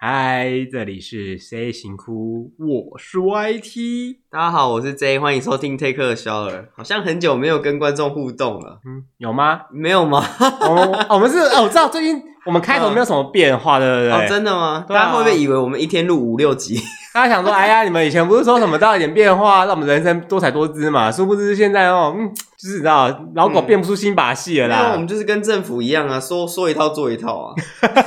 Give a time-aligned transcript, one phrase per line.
[0.00, 6.66] 嗨，这里是 C 型哭，我是 YT，大家好，我是 J，欢迎收听 Take a Shower。
[6.76, 9.62] 好像很久没有跟观众互动了，嗯，有吗？
[9.72, 10.24] 没有吗？
[10.62, 14.12] 哦，我们是哦，我知道最近我们开头没有什么变化，对不对？
[14.12, 14.86] 哦，真的吗？
[14.88, 16.80] 大家会不会以为我们一天录五六集？
[17.12, 21.10] 大家想说，哎呀，你们以前不是说什么都要一点变化，让我们人生多彩多姿嘛？
[21.10, 24.92] 殊不知现在哦，嗯，就是你知道，老狗变不出新把戏了啦。
[24.92, 27.54] 我们就是跟政府一样啊，说说一套做一套啊。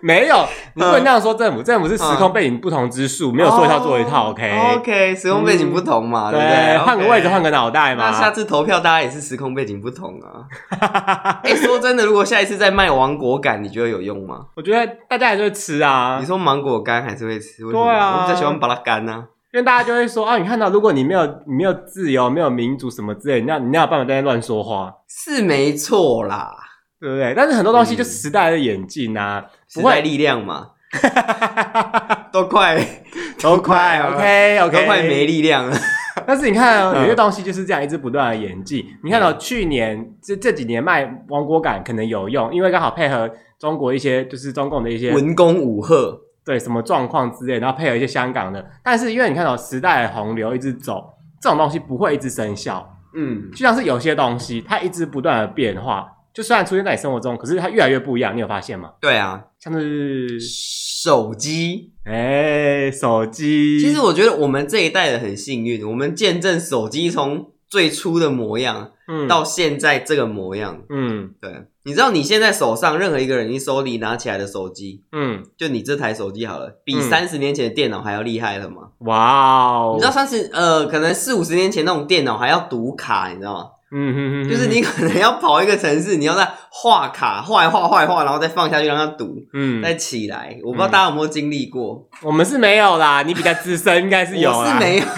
[0.02, 1.62] 没有，你不能那样说政府。
[1.62, 4.30] 政府是时空背景不同之数，没有说一套做一套。
[4.30, 6.78] OK，OK，时空背景不同嘛，对不对？
[6.78, 8.10] 换个位置，换个脑袋嘛。
[8.10, 10.46] 那下次投票，大家也是时空背景不同啊。
[11.44, 14.46] 哎，说真的，如果下一次再卖芒果干，你觉得有用吗？
[14.56, 16.18] 我觉得大家还是会吃啊。
[16.20, 17.62] 你说芒果干还是会吃？
[17.70, 26.54] 对啊，我比较喜欢把它干呢，因为大家就会说啊，你看到，如果你没有你没有自由，没有民主什么之类，你要你要有办法在那乱说话，是没错啦。
[27.00, 27.32] 对不对？
[27.34, 30.68] 但是很多东西就时代的演进啊，时代力量嘛，
[32.32, 32.76] 都快
[33.40, 35.76] 都快，OK OK，都快没力量了。
[36.26, 38.84] 但是你看，哦有些东西就是这样一直不断的演进。
[39.02, 48.68] 你看到去年这这几年卖王国感可能有用，因为刚好配合中国一些就是中共的一些文攻武赫，对什么状况之类，然后配合一些香港的。
[48.82, 52.86] 但是因为你看到时代的洪流一直走，这种东西不会一直生效。
[53.14, 56.06] 嗯，就像是有些东西它一直不断的变化。
[56.32, 58.92] 就虽然出现在你生活中，可是它越来越不一样，你有发现吗？
[59.00, 63.80] 对啊，像是手机，哎，手机。
[63.80, 71.66] 其实我觉得我们这一代人很幸运，我们见证手机从最初的模样，嗯，到现在这个模样，嗯，对。
[71.82, 78.90] 你知道你现在手上任何一个人，你手里拿起来的手机，嗯，就你这台手机好了，比三十年前的电脑还要厉害了吗？
[78.98, 79.92] 哇哦！
[79.94, 83.66] 你知道三十呃，可能四五十年前那种电脑还要读卡，你知道吗？
[83.92, 90.56] 嗯哼哼，就是你可能要跑一个城市，你要在画卡画一画画一画，然后再放下去让它读，嗯，再起来。
[90.62, 93.22] 我不知道大家有没有经历过，我们是没有啦。
[93.22, 94.58] 你比较资深，应该是有啦。
[94.58, 95.04] 我是没有，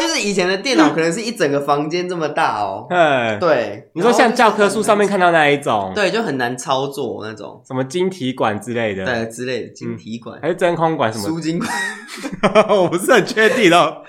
[0.00, 2.88] 就是以前的电脑可能是一整个房间这么大哦。
[2.90, 3.88] 嗯，对。
[3.92, 11.28] 你说像教科书上面看到那一种，对，就很难操作那种，什么晶体管之类的，对，之类的晶体管还是真空管什么？
[11.28, 11.70] 输精管，
[12.76, 14.02] 我不是很确定哦。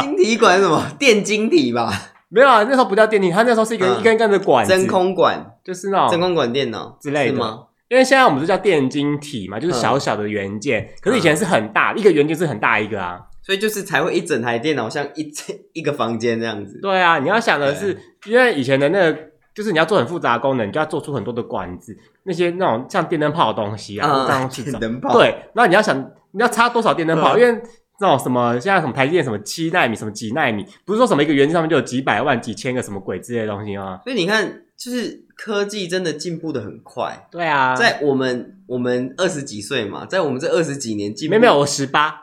[0.00, 0.82] 晶体管什么？
[0.98, 1.92] 电晶体吧？
[2.28, 7.64] 没有啊，那时候不叫电体，它那时候是一个一根一根的管子，真空管，就是那种真空管电脑之类的吗？
[7.88, 15.32] 因为现在我们是叫电晶体嘛，就是小小的元件，可是以前是很大，一个元件是很大一个啊，所以就是才会一整台电脑像一
[15.72, 16.80] 一个房间这样子。
[16.82, 19.16] 对啊，你要想的是，因为以前的那个
[19.54, 24.80] 就是你要做很复杂的功能，你就要做出很多的管子，那些那种像电灯泡的东西啊，这样去找。
[24.80, 25.12] 电灯泡。
[25.12, 25.96] 对，那你要想
[26.32, 27.62] 你要插多少电灯泡，因为。
[27.98, 34.00] 这种什么，现在什么台积电什么七纳米，什么几纳米，不是说什么一个元件上面就有几百万、几千个什么鬼之类的东西吗？
[34.04, 37.28] 所以你看，就是科技真的进步的很快。
[37.30, 42.22] 对啊，在我们我们二十几岁嘛，在我们这二十几年进步，没有没有，我十八。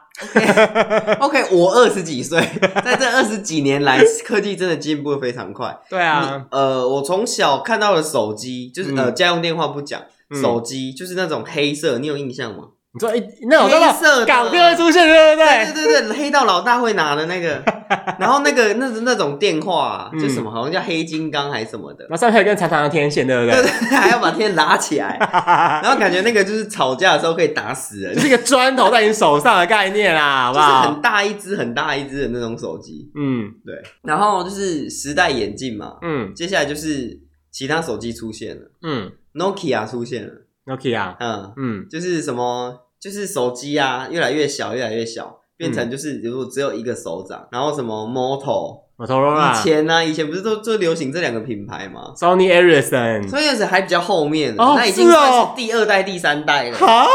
[1.20, 2.40] OK，我二十几岁，
[2.86, 5.76] 在这二十几年来，科技真的进步的非常快。
[5.90, 10.00] 对啊，呃，我从小看到的手机，就是呃家用电话不讲，
[10.40, 12.66] 手机就是那种黑色，你有印象吗？
[12.96, 15.74] 你说诶，那种黑色的港片会出现，对不对？
[15.74, 17.60] 对对对，黑道老大会拿的那个，
[18.20, 23.60] 然后那个那那种电话，就什么好像叫黑金刚还是什么的，那上面还有根长长的天线，对不对？
[23.64, 25.18] 对对，还要把天拉起来，
[25.82, 30.82] 然后感觉那个就是吵架的时候可以打死人，就是一个砖头在你手上的概念啦，好不好？
[30.84, 33.74] 就是很大一只很大一只的那种手机，嗯，对。
[34.04, 37.20] 然后就是时代演进嘛，嗯，接下来就是
[37.52, 40.32] 其他手机出现了，嗯，Nokia 出现了。
[40.66, 56.78] Nokia，嗯嗯，就是什么，就是手机啊，越来越小，越来越小，变成就是如果只有一个手掌，然后什么 Moto，Motorola，以前呢，以前不是都最流行这两个品牌吗？Sony Ericsson，Sony Ericsson 还比较后面，那已经算是第二代、第三代了。
[56.78, 57.06] 哈，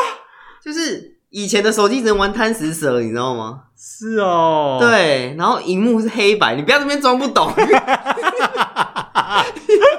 [0.63, 3.63] 就是以前的手机只能玩贪食蛇，你知道吗？
[3.81, 7.51] 是哦，对，然后荧幕是黑白，你不要这边装不懂。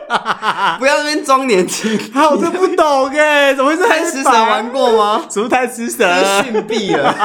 [0.79, 5.25] 不要在那边装年轻，好，我真不懂哎，怎么会是 贪吃蛇玩过吗？
[5.29, 6.03] 什么贪吃蛇？
[6.43, 7.15] 逊毙了。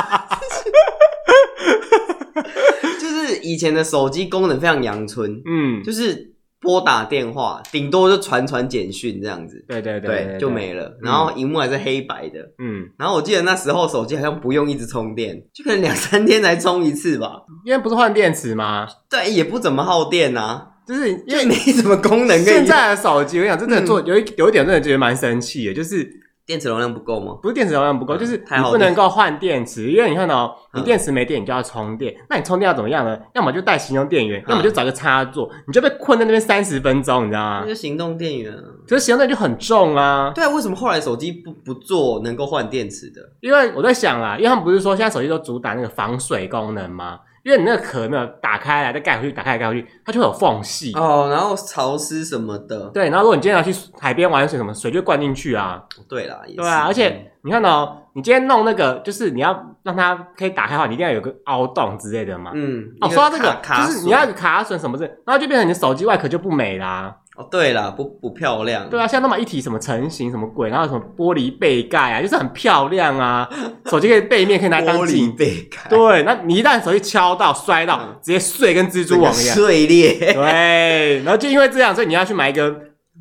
[3.00, 10.96] 就是以前的手机功能非常阳春，嗯，就是拨打电话，顶多就传传简讯这样子，对对对，就没了。
[11.00, 12.88] 然后荧幕还是黑白的，嗯。
[12.98, 18.86] 然后我记得那时候手机好像不用一直充电，就可能两三天才充一次吧，因为不是换电池吗？
[19.08, 20.68] 对，也不怎么耗电啊。
[20.86, 22.38] 就是因为没什么功能。
[22.44, 26.08] 现在的手机，我想真的做有一有一点，真的觉得蛮生气的，就是
[26.46, 27.38] 电池容量不够吗？
[27.42, 32.14] 不是电池容量不够，就是你不能够换电池，因为你看到、喔、你电池没电，你就要充电。
[32.28, 33.18] 那你充电要怎么样呢？
[33.34, 37.60] 要么就带行动电源，要么就找个插座，你就被困在那边三十分钟，你知道吗？
[37.62, 38.52] 那就行动电源，
[38.86, 40.32] 可是行动电源就很重啊。
[40.34, 43.22] 对啊，为什么后来手机不不做能够换电池的？
[43.40, 47.20] 因为我在想啊，因为他们不是说现在手机都主打那个防水功能吗？
[47.44, 52.88] 因为你那个壳没有打开来再盖回去，打开来盖回去，它就会有缝隙哦，然后潮湿什么的。
[52.88, 55.82] 对，然后如果你今天要去海边玩水，什么水就灌进去啊。
[56.08, 62.50] 对啦，也是对啊，而且你看到、喔、你今天弄那个，就是你要让它可以打开的话，你一定要有个凹洞之类的嘛。
[62.54, 62.82] 嗯。
[63.02, 67.14] 哦，说到这个，就是你要有卡榫什么的，然后就变成你的手机外壳就不美啦。
[67.36, 68.88] 哦，对啦，不不漂亮。
[68.88, 73.48] 对啊，像那么一体什么成型什么鬼，然后什么玻璃背盖啊，就是很漂亮啊。
[73.90, 75.32] 手机可以背面可以拿来当镜。
[75.32, 75.88] 玻璃背盖。
[75.88, 79.56] 对，那你一旦手机敲到摔到，直接碎跟蜘蛛网一样。
[79.56, 80.32] 碎裂。
[80.32, 82.72] 对，然后就因为这样，所以你要去买一个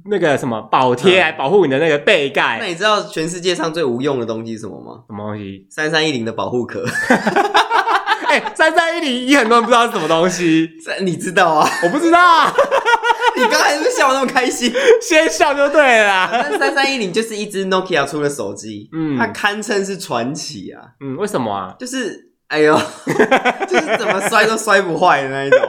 [0.05, 2.59] 那个什么保贴来保护你的那个背盖。
[2.59, 5.01] 那你知道全世界上最无用的东西是什么吗？
[5.07, 5.65] 什么东西？
[5.71, 6.85] 三三一零的保护壳。
[8.27, 10.69] 哎，三三一零一很多人不知道是什么东西。
[10.83, 11.69] 这你知道啊？
[11.83, 12.19] 我不知道。
[13.41, 14.71] 你刚才是不是笑得那么开心？
[15.01, 16.29] 先笑就对了。
[16.31, 20.81] 那三三一零就是一只 Nokia 出的手机，嗯，它堪称是传奇啊。
[20.99, 21.75] 嗯，为什么啊？
[21.79, 22.73] 就是，哎呦，
[23.67, 25.59] 就是怎么摔都摔不坏的那一种。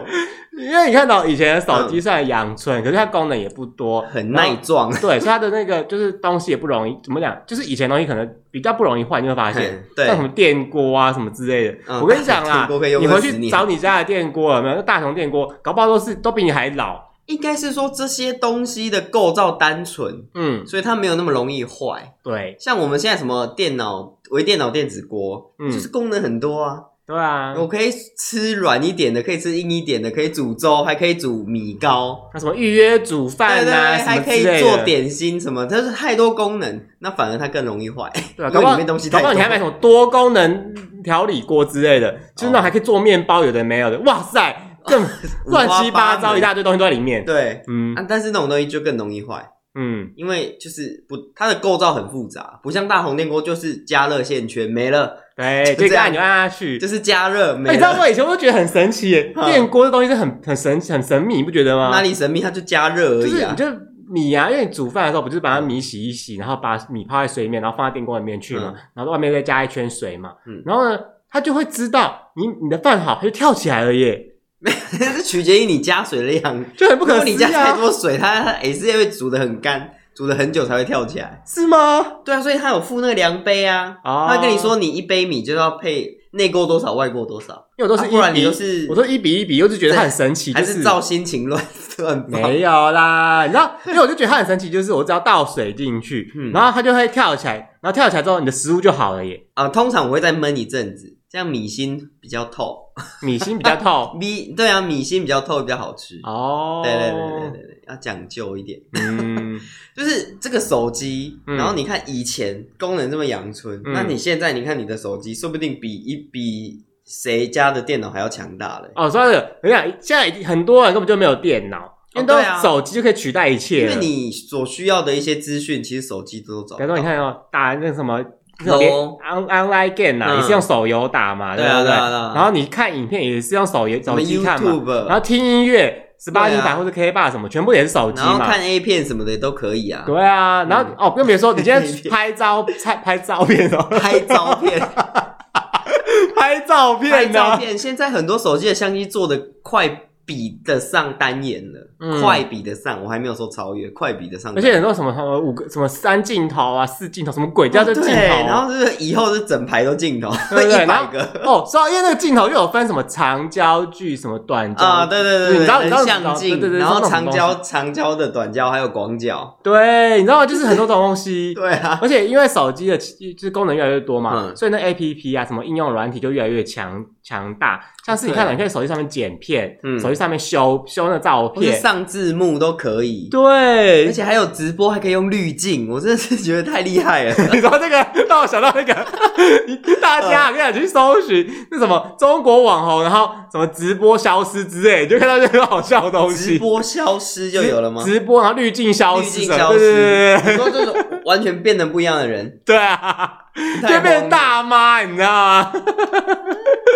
[0.56, 4.88] 因为你看到以前的手机虽然阳春，嗯、可是它功能也不多，很耐撞。
[5.00, 7.36] 对，所以它的那个就是东西也不容易，怎么讲？
[7.44, 11.78] 就是以前东西可能比较不容易坏，你会发现，对，像什么电锅啊什么之类的。
[11.88, 12.68] 嗯、我跟你讲啦，
[13.00, 14.76] 你回去找你家的电锅有没有？
[14.76, 17.02] 那大同电锅，搞不好都是都比你还老。
[17.26, 22.14] 应该是说这些东西的构造单纯，嗯，所以它没有那么容易坏。
[22.22, 26.80] 对，像我们现在什么电脑、微电脑、电子锅，嗯，就是功能很多啊。
[27.06, 38.10] 对啊，我可以吃软一点的，可以吃硬一点的，可以煮粥，还可以煮米糕，那什么预约煮饭啊，对对对，还可以做点心什么，它是太多功能，那反而它更容易坏。
[38.34, 39.22] 对啊， 因为里面东西太多。
[39.22, 44.73] 搞不好你还买什么多功能调理锅之类的，就是那还可以做面包，有的没有的，哇塞！
[44.88, 45.02] 更
[45.46, 47.24] 乱七八糟一大堆东西都在里面。
[47.24, 49.50] 对，嗯，但是那种东西就更容易坏。
[49.76, 57.56] 嗯，因为就是不，它的构造很复杂，不像大红电锅就是加热线圈没了，对，这样你就按下去就是加热。
[57.56, 57.72] 没了。
[57.72, 58.08] 你知道吗？
[58.08, 61.90] 以前我都觉得很神奇耶，电锅这东西是很很神很神秘，你不觉得吗？
[61.90, 62.40] 哪里神秘？
[62.40, 63.52] 它就加热而已啊。
[63.56, 63.76] 就是
[64.08, 70.96] 米啊，因为你煮饭的时候不就是把它米洗一洗，然后把米泡在水里面，然后放在电锅里面去嘛，然后外面再加一圈水嘛，嗯，然后呢，
[71.28, 74.24] 它就会知道你你的饭好，它就跳起来了耶。
[74.70, 77.32] 是取决于你加水的量， 就很不可思议啊。
[77.32, 82.04] 你加太多水，它它也是会煮得很干，煮了很久才会跳起来，是吗？
[82.24, 91.62] 对啊，所以它有附那个量杯啊，他会跟你说，你一杯米就要配内锅多少，外锅多少，因为我都是一然你都是我都一比一比，又是觉得它很神奇，还是照心情乱
[91.98, 92.24] 乱？
[92.28, 99.40] 没有啦，你知道，因为我就觉得它很神奇，就是我只要倒水进去，然后它就会跳起来，然后跳起来之后，你的食物就好了耶。
[99.54, 101.16] 啊，通常我会再焖一阵子。
[101.34, 102.78] 像米心比较透，
[103.20, 106.80] 米心比较透， 米对啊，米心比较透比较好吃哦。
[106.84, 108.80] 对对对对对对，要讲究一点。
[108.92, 109.58] 嗯，
[109.96, 118.88] 就是这个手机，然后你看以前功能这么阳春，嗯、那你现在你看你的手机，说不定比一比谁家的电脑还要强大了。
[118.94, 126.76] 哦，所以你看现在很多人根本就没有电脑，因为都手机就可以取代一切，因为你所需要的一些资讯，其实手机都找。
[126.76, 128.24] 比如说你看哦，打那什么。
[128.58, 131.90] Online game 啊，也是用手游打嘛，对不对？
[131.90, 138.28] 然后你看影片也是用手游手机看嘛，然后听音乐十八音版或者 KKBOX 什么，全部也是手机嘛。
[138.28, 140.04] 然后看 A 片什么的都可以啊。
[140.06, 144.80] 对啊，然后哦，更别说 你今天拍照拍拍照片哦，拍照片，
[146.36, 147.76] 拍照片，拍照片。
[147.76, 150.02] 现在很多手机的相机做的快。
[150.26, 154.54] 比得上单眼了，嗯、快比得上，我还没有说超越，快比得上。
[154.56, 158.10] 而且很多什么什么五个什么三镜头啊，四镜头，什么鬼叫这镜头？
[158.10, 161.22] 然后是以后是整排都镜头，对对对， 一百个。
[161.44, 177.04] 哦，说因为那个镜头又有分什么长焦距、什么短焦啊，对对对，你知道你知道相机，对对，然后长焦、长焦的、短焦还有广角，对，你知道就是很多种东西， 对啊，而且因为手机的就是功能越来越多嘛，嗯、所以那 A P P 啊，什么应用软体就越来越强。
[177.26, 183.28] 强大，像是你看，你可以手机上面剪片，嗯，手机上面修修那照片，上字幕都可以。
[183.30, 187.34] 对，而且还有直播，还可以用滤镜，我真的是觉得太厉害了。
[187.50, 188.94] 你说这个让我想到那个，
[190.02, 196.52] 大家可以去搜寻那什么中国网红，然后什么直播消失之类，就看到这个好笑的东西。
[196.52, 198.02] 直播消失就有了吗？
[198.04, 203.38] 直播然后滤镜消失，滤镜消失，你说这种完全变得不一样的人， 对啊。
[203.82, 205.72] 就变成大妈，你知道吗？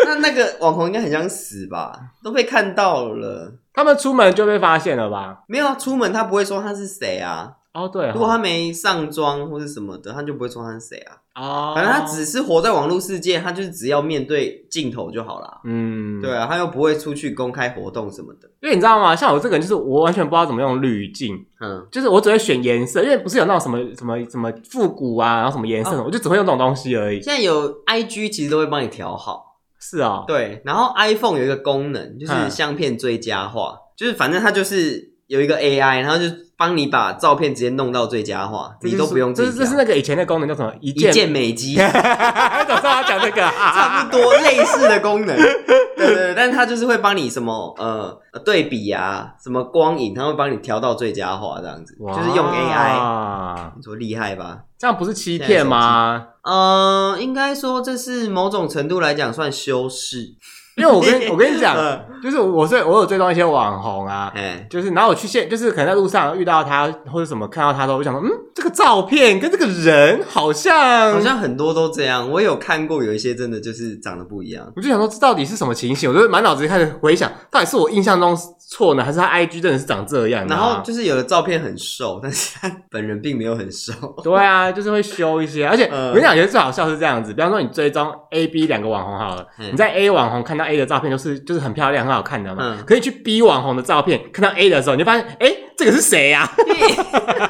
[0.06, 1.92] 那那个网红应该很想死吧？
[2.22, 5.44] 都被看到了，他们出门就被发现了吧？
[5.46, 7.54] 没有啊，出门他不会说他是谁啊。
[7.74, 11.14] 哦，对，如果他没上妆或者什么的，他就不会说他是谁啊。
[11.36, 15.60] 哦，反正他只是活在网络世界，他就是只要面对镜头就好了。
[15.64, 18.48] 嗯，对啊，他又不会出去公开活动什么的。
[18.62, 19.14] 因为你知道吗？
[19.14, 21.36] 像我这个人，就是我完全不知道怎么用滤镜。
[21.60, 27.22] 嗯，就是我只会选颜色，因为不是有那种什么什么什么复古啊，然后什么颜色，哦、我就只会用这种东西而已。
[27.22, 29.47] 现在有 IG 其实都会帮你调好。
[29.88, 30.60] 是啊、哦，对。
[30.64, 36.24] 然后 iPhone 有一个功能，就是相片最佳化，嗯、就是反正它就是有一个 AI，然后就。
[36.58, 39.48] 帮你把照片直接弄到最佳化，你都不用自己。
[39.48, 40.72] 这是这是那个以前的功能叫什么？
[40.80, 41.76] 一键一键美肌。
[41.76, 45.36] 早上他讲这个， 差不多类似的功能。
[45.36, 53.72] 对对对，但是它就是会帮你什么呃对比啊，什么光影，它会帮你调到最佳化这样子，就是用 AI。
[53.76, 54.58] 你说厉害吧？
[54.78, 56.26] 这样不是欺骗吗？
[56.42, 60.34] 呃，应该说这是某种程度来讲算修饰。
[60.78, 61.76] 因为我跟 我跟你讲，
[62.22, 64.32] 就是我是我有追踪一些网红啊，
[64.70, 72.30] 就是然后我去现，就是可能在路上遇到他或者什么看到他都，我想说，嗯，这个照片跟这个人好像，好像很多都这样。
[72.30, 76.08] 我有看过有一些真的就是长得不一样，我就想说这到底是什么情形？
[76.08, 78.36] 我就满脑子开始回想，到底是我印象中
[78.70, 80.46] 错呢，还是他 IG 真的是长这样？
[80.48, 83.92] 然后就是有的照片很瘦，但是他本人并没有很瘦。
[84.22, 90.67] 对啊，就是会修一些，而且我跟你讲，觉得最好笑是这样子，比方说你追踪 A、B 两个网红好了，你在 A 网红看到。
[90.68, 96.48] A 的照片都是就是很漂亮很好看的嘛，嗯、可以去 B 网红的照片看到 A 的时候，你就发现哎、欸，这个是谁呀、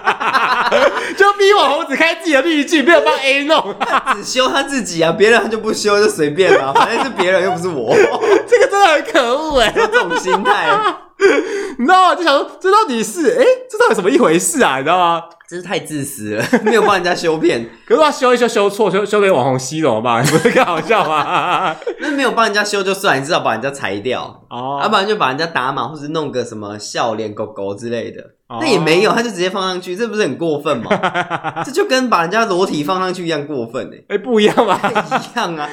[0.04, 0.70] 啊？
[1.16, 3.74] 就 B 网红只开自己的滤镜，没有帮 A 弄，
[4.14, 7.94] 只修他自己啊，别人他就不修，就随便了，反正是别人又不是我，
[8.46, 10.68] 这个真的很可恶哎，这种心态，
[11.78, 12.14] 你知道吗？
[12.14, 14.78] 就想说这到底是哎、欸，这到底怎么一回事啊？
[14.78, 15.22] 你知道吗？
[15.48, 20.22] 真是太自私了， 没有帮人家修片， 可是他修一修修错，修修给网红吸怎么办？
[20.26, 21.74] 不是更好笑吗？
[22.00, 31.62] 那没有帮人家修就算，你至少把人家裁掉哦，要、啊、不然就把人家打码，或者弄个什么笑脸狗狗之类的，哦、那也没有，他就直接放上去，这不是很过分吗？
[31.64, 34.78] 这就跟把人家裸体放上去一样过分哎，哎，不一样吧？
[34.82, 35.66] 一样啊，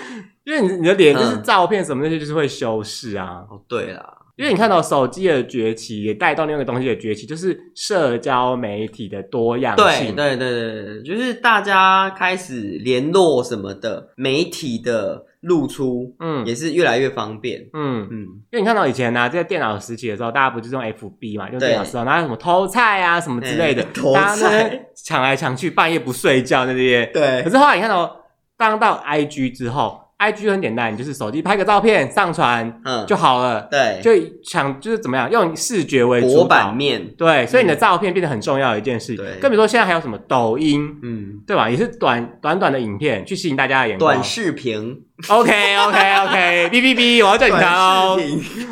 [0.45, 3.43] 因为你你的脸就是照片什么那些就是会修饰啊。
[3.49, 4.05] 哦，对啦。
[4.37, 10.13] 因为你看到手机的崛起，也带动另外一个东西的崛起，就是社交媒体的多样性。
[10.13, 17.61] 对对对对，就是大家开始联络什么的，媒体的露出，嗯，也是越来越方便。
[17.73, 18.19] 嗯嗯，嗯
[18.51, 27.05] 因为你看到以前呢、啊，在电脑时期的时候，大家不就是用 FB 嘛，用电脑时候，然后什么偷菜啊什么之类的，欸、偷菜抢来抢去，半夜不睡觉那些。
[27.13, 27.41] 对。
[27.43, 28.17] 可是后来你看到，
[28.57, 30.04] 当到 IG 之后。
[30.17, 33.67] IG 很简单，你就是手机拍个照片上传，嗯，就好了。
[33.69, 34.11] 对，就
[34.45, 37.05] 抢就是怎么样，用视觉为主版面。
[37.17, 39.13] 对，所以你的照片变得很重要的一件事。
[39.15, 41.69] 对，更比如说现在还有什么抖音，嗯，对吧？
[41.69, 44.13] 也是短短短的影片去吸引大家的眼光。
[44.13, 45.01] 短视频。
[45.29, 48.19] OK OK OK，哔哔哔，我要叫警察哦，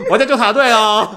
[0.10, 1.10] 我要叫纠察队哦。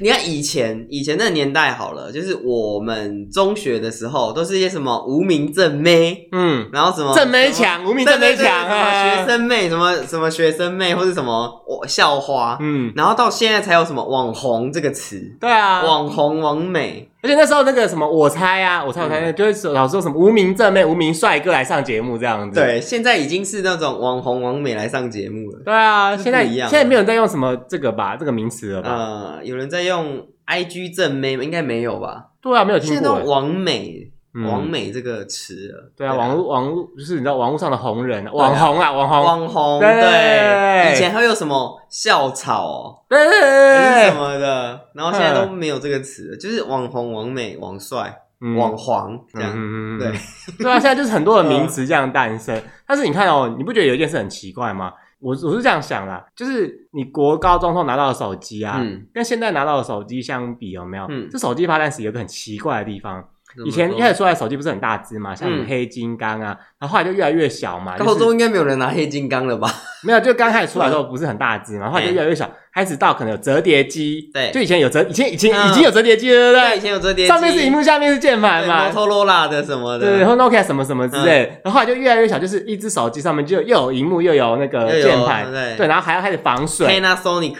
[0.00, 11.50] 就是你看以前以前那个年代好了，就是我们中学的时候都是一些什么无名正妹，嗯，然后什么正妹强，无名正妹强啊，学生妹什么什么学生妹或者什么
[11.86, 17.08] 校花，嗯，然后到现在才有什么网红这个词，对啊，网红王美。
[17.22, 22.58] 而且那时候那个什么，我猜啊，我猜我猜，就是老说什么无名正妹、无名帅哥来上节目这样子。
[22.58, 25.60] 对，现在已经是那种网红、王美来上节目了。
[25.64, 28.90] 对啊，现在现在没有人在用什么这个吧，这个名词了吧？
[28.90, 31.44] 呃，有人在用 IG 正妹吗？
[31.44, 32.24] 应该没有吧？
[32.40, 32.94] 对啊，没有听过。
[32.94, 34.09] 现在网美。
[34.46, 43.18] 网美这个词了，对啊，网络网络就是你知道网络上的红人，网红啊，网红，网红，对，以前还有什么校草，对，
[44.08, 48.16] 什么的，然后现在都没有这个词了，就是网红、网美、网帅、
[48.56, 49.52] 网黄这样，
[49.98, 50.12] 对，
[50.58, 52.62] 对啊，现在就是很多的名词这样诞生。
[52.86, 54.92] 但是你看哦，你不觉得有一件事很奇怪吗？
[55.18, 58.80] 我我是这样想啦，就是你国高中时候拿到的手机啊，
[59.12, 61.04] 跟现在拿到的手机相比，有没有？
[61.10, 63.22] 嗯，这手机发展史有个很奇怪的地方。
[63.64, 67.96] 以前一开始出来手机不是很大只嘛，像黑金刚啊，然后后来就越来越小嘛。
[67.98, 69.68] 高中应该没有人拿黑金刚了吧？
[70.02, 74.30] 没有，就刚开始出来的时候不是很大只嘛，后来就越来越小，开始到可能有折叠机。
[74.32, 76.76] 对，就以前有折，以前以前已经有折叠机了，对不对？
[76.78, 78.84] 以前有折叠机，上面是萤幕，下面是键盘嘛。
[78.84, 86.86] 摩托罗拉的什么的，对，然后 Nokia 什么什么之类，然后后来就越来越小，就是一只手机上面就又有萤幕又有那个键盘，对，然后还要开始防水。
[86.86, 87.56] Panasonic。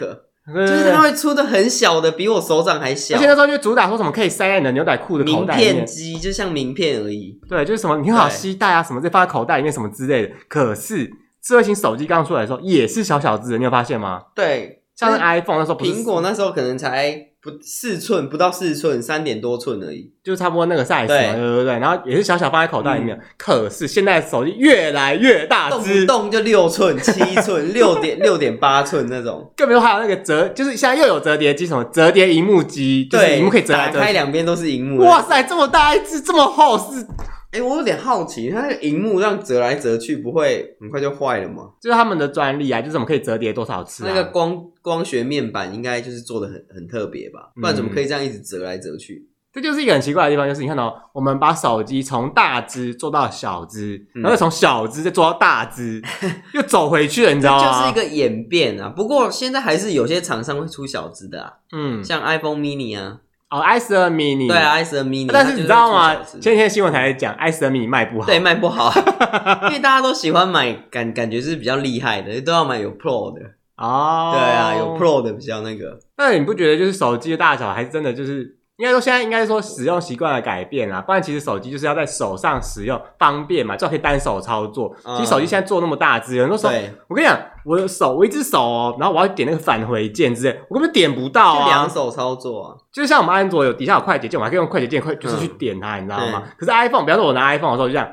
[0.47, 3.15] 就是它会出的很小的，比我手掌还小。
[3.15, 5.75] 而且那时候就主打说什么可以塞在你的牛仔裤的口袋里面。
[5.75, 7.39] 名片机就像名片而已。
[7.47, 10.33] 对，就是什么你好携带啊，什么再放在口袋里面什么之类的。
[10.47, 11.09] 可是
[11.43, 14.23] 智慧型手机刚出来的时候也是小小只的，你有发现吗？
[14.35, 17.27] 对，像 iPhone 那时候，苹果那时候可能才。
[17.43, 21.79] 不四寸，不到四寸，三点多寸而已，就差不多那个 size 嘛，对对对。
[21.79, 23.17] 然后也是小小放在口袋里面。
[23.17, 29.51] 嗯、可是现在手机越来越大只，动不动就六寸、七寸、 六点六点八寸那种。
[29.57, 35.03] 更别说还有那个折，就是现在又有折叠机，什么折叠荧幕机，对，荧幕可以折来折去，打开两边都是荧幕。
[35.03, 37.03] 哇塞，这么大一只，这么厚是。
[37.51, 41.71] 哎、欸，我有点好奇，它那个荧幕这样折来折去，不会很快就坏了吗？
[41.81, 44.07] 就是他们的专利啊，就是怎么可以折叠多少次、啊？
[44.09, 47.51] 那个光光学面板应该就是做的很很特别吧？
[47.55, 49.15] 不然怎么可以这样一直折来折去？
[49.15, 56.01] 嗯、这就是一个很奇怪的地方，就是你看到我们把手机从大只做到小只，嗯、然后从小只再做到大只，
[56.55, 57.79] 又走回去了，你知道吗？
[57.81, 58.87] 就是一个演变啊。
[58.87, 63.19] 不过现在还是有些厂商会出小只的啊，嗯，像 iPhone Mini 啊。
[63.51, 66.15] 哦，i 十二 mini，对，i 十二 mini，但是你知道吗？
[66.23, 68.91] 前几天新闻台讲 i 十二 mini 卖不好，对，卖不好，
[69.67, 73.41] 因为大家都喜欢买感感觉是比较厉害的，都要买有 Pro 的
[73.75, 74.31] 哦。
[74.33, 75.99] 对啊，有 Pro 的比较那个。
[76.17, 78.57] 那你不觉得就是手机的大小还是真的就是？
[78.77, 84.95] 应该说现在应该说使用习惯的改变啦，不然其实手机就是要在手上使用方便嘛，最好可以单手操作。
[85.17, 86.73] 其实手机现在做那么大只，很多时候
[87.07, 91.67] 我跟你讲，我的手我一只手哦，然后我要点那个返回键之类，我根本点不到啊。
[91.67, 96.43] 两手操作啊，就像我们安卓有底下有快捷键，我还可以用快捷键快就是去点它，你知道吗？
[96.57, 98.09] 可是 iPhone，比方说我拿 iPhone 的时候就这样，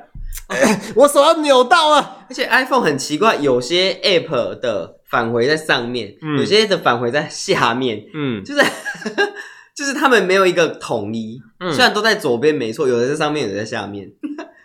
[0.97, 2.19] 我手要扭到了。
[2.28, 8.62] 而且 iPhone 很奇怪，有些 App 的返回在上面，有些的返回在下面，嗯，就是。
[9.78, 14.11] 就是他们没有一个统一，嗯、虽然都在左边没错，有的在上面，有的在下面，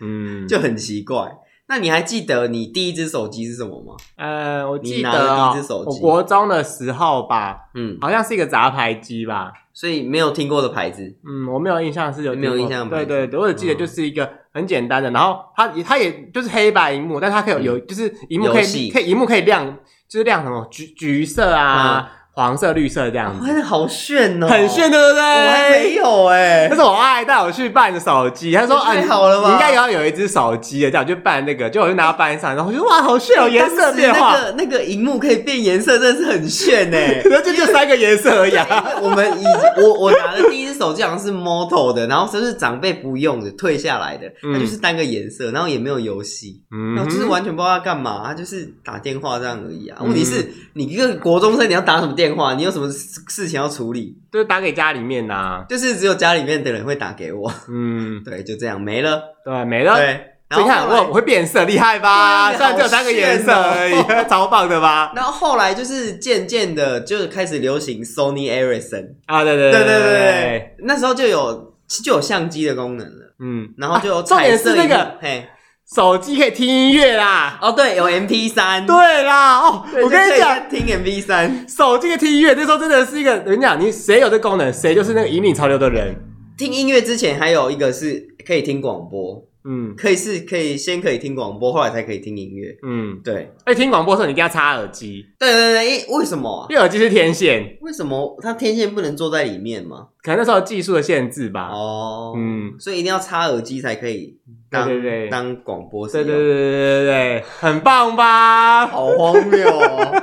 [0.00, 1.30] 嗯， 就很奇怪。
[1.74, 3.96] 那你还记得你第一只手机是什么吗？
[4.14, 19.76] 呃，我记得第一只手机，我国中的时候吧，嗯，好像是一个杂牌机吧，所以没有听过的牌子，嗯，我没有印象是有没有印象，对对对，我只记得就是一个很简单的，然后它它也就是黑白荧幕，但它可以有有就是荧幕可以可以萤幕可以亮，
[20.08, 22.08] 就是亮什么橘橘色啊。
[22.08, 25.22] 嗯黄色、绿色这样子，哇，好炫哦，很炫，对不对？
[25.22, 38.84] 我还没有哎，但是我阿姨带我去办手机，他说：“哎好了吧，你应该也要有一只手机的，这样就办那个，就我就拿到班上，然后我就哇，好炫哦，颜色变化，那个那个荧幕可以变颜色，真的是很炫哎， 然后就就三个颜色而已啊。
[39.00, 39.44] 我们以
[39.80, 49.98] 我我拿的第一只手机好像是 Moto 的，然后就是长辈不用的，退下来的，它就是单个颜色，然后也没有游戏，嗯，然后就是完全不知道它干嘛，它就是打电话这样而已啊。
[50.00, 52.54] 问题是你一个国中生，你要打什么电话？
[52.54, 52.88] 你有什么？
[52.90, 57.52] 事情要处理，就是打给家里面呐、啊，就是只有家里面的人会打给我。
[57.68, 59.96] 嗯， 对，就这样没了，对，没了。
[59.96, 60.04] 对，
[60.48, 62.52] 然后你看我我会变色，厉害吧？
[62.52, 63.94] 虽然只有三个颜色而已，
[64.28, 65.12] 超棒的吧？
[65.16, 73.34] 然后后来就是渐渐的，就开始流行 Sony Ericsson 啊，对对对对对对，那时候就有就有相机的功能了。
[73.40, 75.48] 嗯，然后就有彩色那个，嘿。
[75.92, 77.58] 手机可以听音乐啦！
[77.60, 86.16] 哦，对，有 MP 三，对啦，哦，我跟你讲，听 MP 三，手机可以听音乐，那时候真的是一个，我跟你讲，你谁有这功能，谁就是那个引领潮流的人。
[86.56, 89.42] 听音乐之前还有一个是可以听广播。
[89.66, 92.76] 嗯，可以是，可以先可以听广播，后来才可以听音乐。
[92.86, 93.50] 嗯，对。
[93.64, 95.24] 而且听广播的时候，你一定要插耳机。
[95.38, 96.66] 对对对，为什么？
[96.68, 97.78] 因为耳机是天线。
[97.80, 100.08] 为什么它天线不能坐在里面嘛？
[100.22, 101.70] 可能那时候技术的限制吧。
[101.72, 104.36] 哦，嗯，所以一定要插耳机才可以
[104.70, 104.86] 当。
[104.86, 106.06] 对对对，当广播。
[106.06, 108.86] 对对对对对对，很棒吧？
[108.86, 110.22] 好荒谬哦！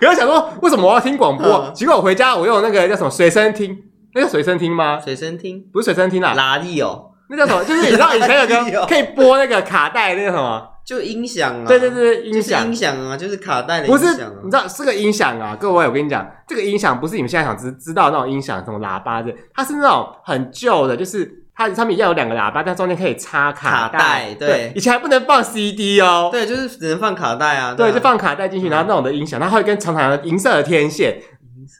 [0.00, 1.70] 不要想说，为什么我要听广播？
[1.72, 3.78] 结果我回家，我用那个叫什么随身听？
[4.14, 4.98] 那个随身听吗？
[4.98, 7.09] 随身听不是随身听啊，拉力哦。
[7.30, 7.64] 那叫什么？
[7.64, 10.66] 就是你知道以前有个 可以播那个卡带那个什么？
[10.84, 11.68] 就音响啊。
[11.68, 13.98] 对对对，音响音响啊，就是卡带的音响。
[13.98, 15.56] 不是，你知道是个音响啊。
[15.58, 24.34] 各位，我跟你讲，这个音响不是你们现在想知知道那种音响，什么喇叭的，它是那种很旧的，就是它上面要有两个喇叭，但中间可以插卡带。
[24.34, 26.30] 对，以前还不能放 CD 哦。
[26.32, 27.74] 对，就是只能放卡带啊。
[27.76, 31.20] 对，就放卡带进去，然后那种的音响，它会跟长长的银色的天线。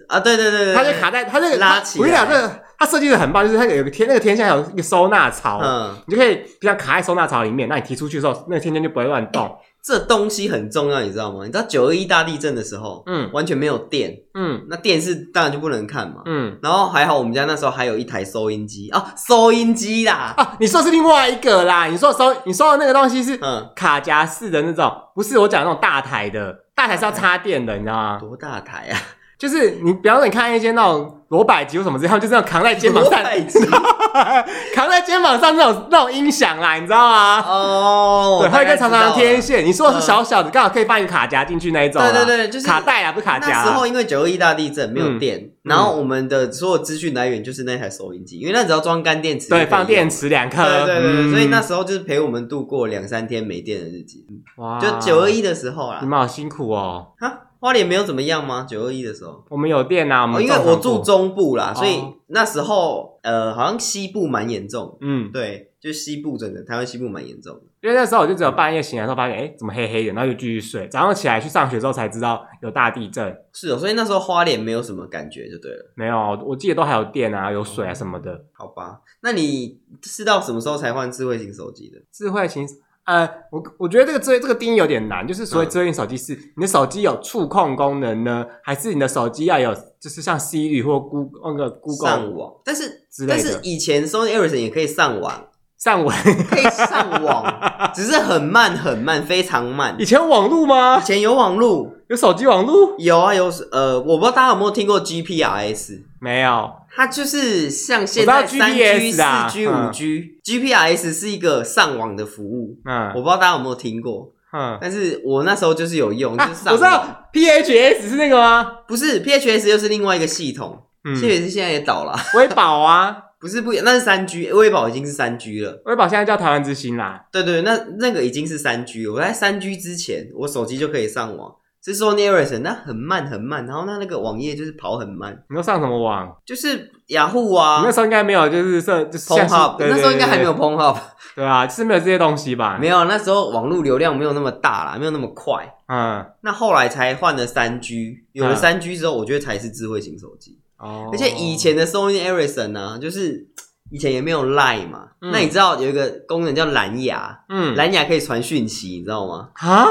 [0.07, 1.99] 啊，对对对对，它就卡带，它这个拉起。
[1.99, 2.61] 我跟你讲，这个。
[2.81, 7.69] 它设计的很棒，就是它有个天，那个天线有一个收纳槽，嗯，你就可以比较卡在收纳槽里面。
[7.69, 9.55] 那你提出去的时候，那个天线就不会乱动。
[9.83, 11.45] 这东西很重要，你知道吗？
[11.45, 16.59] 你知道九二一大地震的时候，嗯，完全没有电，嗯，那电视当然就不能看嘛，嗯。
[16.63, 21.87] 然后还好我们家那时候还有一台收音机啊，收音机啦，啊，你说是另外一个啦。
[21.87, 28.19] 你说收，你说的那个东西是嗯卡夹式的那种，不是我讲的那种大台的，大台是要插电的，你知道吗？
[28.19, 28.97] 多大台啊？
[29.41, 33.23] 就是你，比方说你看一些那种罗百吉或什么之类，他们就这样扛在肩膀上，
[34.75, 37.41] 扛在肩膀上那种那种音响啦，你知道吗？
[37.49, 39.65] 哦，对，还有一个长长的天线。
[39.65, 42.03] 你说的是小小的，刚好可以放一个卡夹进去那一种。
[42.03, 43.49] 对对对，就是卡带啊，不是卡夹。
[43.49, 50.63] 那时候因为九二一大地震没有电，然后我们的所有资讯来源就是那台收音机，因为那只要装干电池，对，放电池两颗。
[50.85, 54.19] 对对对，所以那时候就是陪我们度过两三天没电的日子。
[54.59, 56.01] 哇，就九二一的时候啊。
[56.03, 57.13] 你们好辛苦哦。
[57.19, 57.47] 哈。
[57.61, 58.67] 花莲没有怎么样吗？
[58.69, 64.97] 九二一的时候，我们有电啊，我们、哦、因为我住中部啦，所以那时候呃，好像西部蛮严重。
[65.03, 67.63] 嗯，对，就西部整个，台湾西部蛮严重的。
[67.83, 70.89] 因为那时候我就只有半夜醒来的时候发现，哎，怎么黑黑的，然后就继续睡。
[70.89, 73.37] 早上起来去上学之后才知道有大地震。
[73.53, 75.93] 是哦，所以那时候花莲没有什么感觉就对了。
[75.95, 78.45] 没有，我记得都还有电啊，有水啊什么的。
[78.53, 81.99] 好吧，那你是到什么时候才换智慧型手机的？
[82.11, 82.67] 智慧型。
[83.11, 92.53] 呃，我我觉得这个遮这个定义有点难，就是所谓智慧型手机是你的手机有触控功能呢，还是你的手机要有就是像 Siri 或 Google 那个 Google 上网？
[92.65, 95.45] 但是但是以前 Sony Ericsson 也可以上网，
[95.77, 96.17] 上网
[96.49, 99.97] 可以上网，只是很慢很慢，非常慢。
[99.99, 101.01] 以前有网络吗？
[101.01, 102.95] 以前有网络，有手机网络？
[102.99, 106.05] 有啊有，呃，我不知道大家有没有听过 GPRS？
[106.21, 106.71] 没有。
[106.93, 112.79] 它就是像现在三 G、四 G、五 G，GPRS 是一个上网的服务。
[112.85, 114.33] 嗯，我不知道大家有没有听过。
[114.53, 116.73] 嗯，但是我那时候就是有用，就是上网。
[116.75, 118.65] 我知道 PHS 是那个吗？
[118.89, 120.83] 不是，PHS 又是另外一个系统。
[121.05, 122.15] 嗯 PHS 现在也倒了。
[122.37, 125.81] 微保啊， 不是不一样，那是三 G，微保已经是三 G 了。
[125.87, 127.25] 微保现在叫台湾之星啦。
[127.33, 129.13] 对对，那那个已经是三 G 了。
[129.13, 131.55] 我在三 G 之前，我手机就可以上网。
[131.83, 135.43] 是说 Sony Ericsson，那很慢很慢，然后它那个网页就是跑很慢。
[135.49, 136.37] 你要上什么网？
[136.45, 137.81] 就是雅虎啊。
[137.81, 140.97] 你那时候应该没有，就是设就是 Pornhub，那时候应该还没有 Pornhub。
[141.35, 142.77] 对啊，就是没有这些东西吧？
[142.79, 145.75] 没有，那时候网络流量没有那么大啦，没有那么快。
[145.89, 146.27] 嗯。
[146.43, 150.59] 那后来才换了三 G，有了三 G 之后，我觉得才是智慧型手机。
[150.77, 151.09] 哦。
[151.13, 153.47] 而且以前的 Sony Ericsson 呢，就是
[153.91, 155.09] 以前也没有 Line 嘛。
[155.21, 157.41] 那你知道有一个功能叫蓝牙？
[157.49, 157.75] 嗯。
[157.75, 159.49] 蓝牙可以传讯息，你知道吗？
[159.55, 159.89] 啊？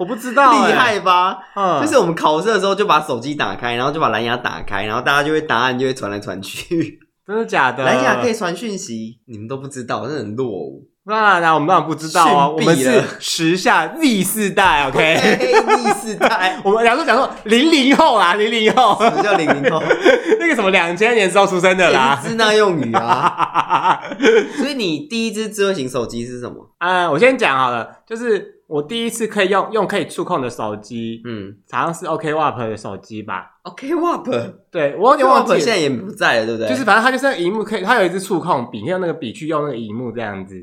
[0.00, 1.38] 我不知道，厉害吧？
[1.54, 6.98] 嗯，就是我们考试的时候就把手机打开，然后就把蓝牙打开，然后大家就会答案就会传来传去。
[7.26, 7.84] 真的假的？
[7.84, 10.89] 蓝牙可以传讯息，你们都不知道，真的很落伍。
[11.04, 19.82] 那那我们当然不知道啊，我们是时下 Z 世代，OK？Z 世代， 我们两个讲说零零后啦，零零后，什么叫零零后？
[20.38, 24.00] 那个什么两千年时候出生的啦，支那用语啊。
[24.58, 26.70] 所以你第一支智慧型手机是什么？
[26.78, 28.56] 嗯，我先讲好了，就是。
[28.70, 33.44] 我第一次可以用用可以触控的手机，嗯，好像是 OKWAP 的手机吧。
[33.64, 35.58] OKWAP，对，我有点忘记了。
[35.58, 36.68] 现在也不在了，对不对？
[36.68, 40.54] 就是反正它就是荧幕可以，它有一支触控笔，可以用那个笔去用那个荧幕这样子。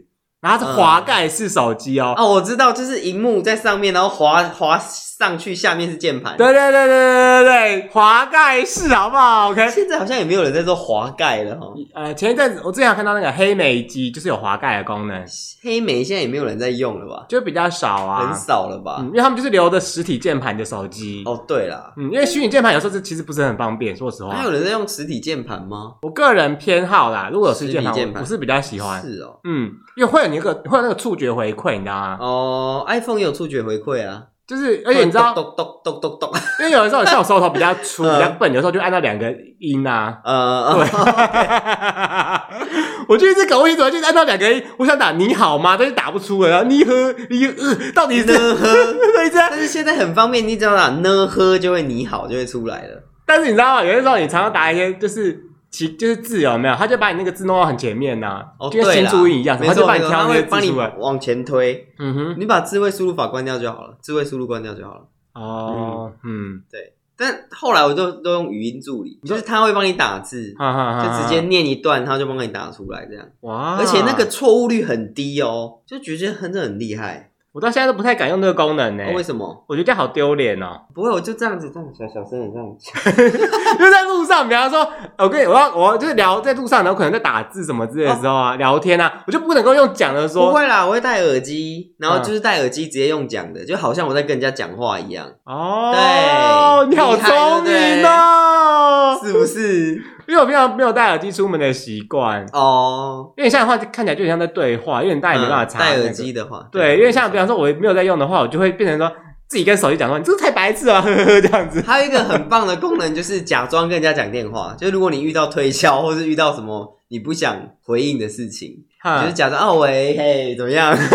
[0.47, 2.13] 然后它是滑盖式手机哦。
[2.17, 6.37] 哦，我知道，就是荧幕在上面，然后滑滑上去，下面是键盘。
[6.37, 9.69] 对对对对对对对，滑盖式好不好？OK。
[9.69, 11.67] 现在好像也没有人在做滑盖了哈。
[11.93, 15.25] 呃，前一阵子我之前有看到那个黑莓机，就是有滑盖的功能。
[15.61, 17.25] 黑莓现在也没有人在用了吧？
[17.27, 18.99] 就比较少啊，很少了吧？
[19.01, 21.23] 因为他们就是留着实体键盘的手机。
[21.25, 24.35] 哦，对了，嗯，因为虚拟键盘有时候是其实不是很方便，说实话。
[24.35, 25.93] 还有人在用实体键盘吗？
[26.03, 29.01] 我个人偏好啦，如果有实体键盘，我是比较喜欢。
[29.01, 32.17] 是哦，嗯，因为会有那个会有那个触觉回馈，你知道吗？
[32.21, 34.23] 哦，iPhone 也有触觉回馈啊。
[34.47, 40.19] 就是，而且你知道，咚咚咚咚咚，因为有的时候像我 手头比较粗、比较笨，有时候就按到两个音啊。
[40.23, 40.87] 呃，对。
[43.09, 45.75] 我就一直搞不清楚，就是按到两个音，我想打你好吗？
[45.77, 48.67] 但是打不出来，然后你喝你呃，到底是呢喝？
[49.17, 49.49] 对，这样。
[49.51, 53.03] 但是现在很方便，你只要打呢呵就会你好，就会出来了。
[53.25, 53.83] 但是你知道吗？
[53.83, 55.43] 有的时候你常常打一些就是。
[55.77, 56.73] 其就是字有没有？
[56.73, 61.87] 他就把你那个字弄到很前面呐，哦，就跟新注音一样，他就把你挑那个字出来，往前推。
[61.99, 65.05] 嗯哼，你把智慧输入法关掉就好了，智慧输入关掉就好了。
[65.33, 66.93] 哦，嗯，对。
[67.19, 73.25] 但后来我就都用语音助理，就是他会帮你打字，就直接念一段，他就帮你打出来这样。
[73.41, 73.75] 哇！
[73.79, 77.26] 而且那个错误率很低哦，就觉得真的很厉害。
[77.57, 79.03] 我到现在都不太敢用这个功能呢。
[79.15, 79.65] 为什么？
[79.67, 80.79] 我觉得这样好丢脸哦。
[80.93, 82.93] 不会，我就这样子，这样小小声的这样讲。
[83.79, 90.49] 就在路上，比方说，我跟你，我要，我就是聊在路上，然后可能在打字什么之类的时候啊，聊天啊，我就不能够用讲的说。
[90.49, 95.25] 不会啦，我会戴耳机，然后就是戴耳机直接用讲的，就好像我在跟人家讲话一样。
[95.43, 99.99] 哦，对，你好聪明哦，是不是？
[100.27, 102.45] 因为我平常没有戴耳机出门的习惯。
[102.53, 109.09] 哦，因为像的话看起来就很像在对话，因为你戴也没办法插戴耳机的话，对，因为像比方说我没有在用的话，我就会变成说
[109.47, 111.81] 自己跟手机讲话，你这个太白痴了，呵呵，这样子。
[111.87, 118.75] 还有一个很棒的功能就是假装跟人家讲电话， 就是如果你遇到推销或是遇到什么你不想回应的事情，
[119.21, 120.93] 就是假装哦喂嘿怎么样，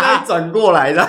[0.00, 1.06] 再转过来的，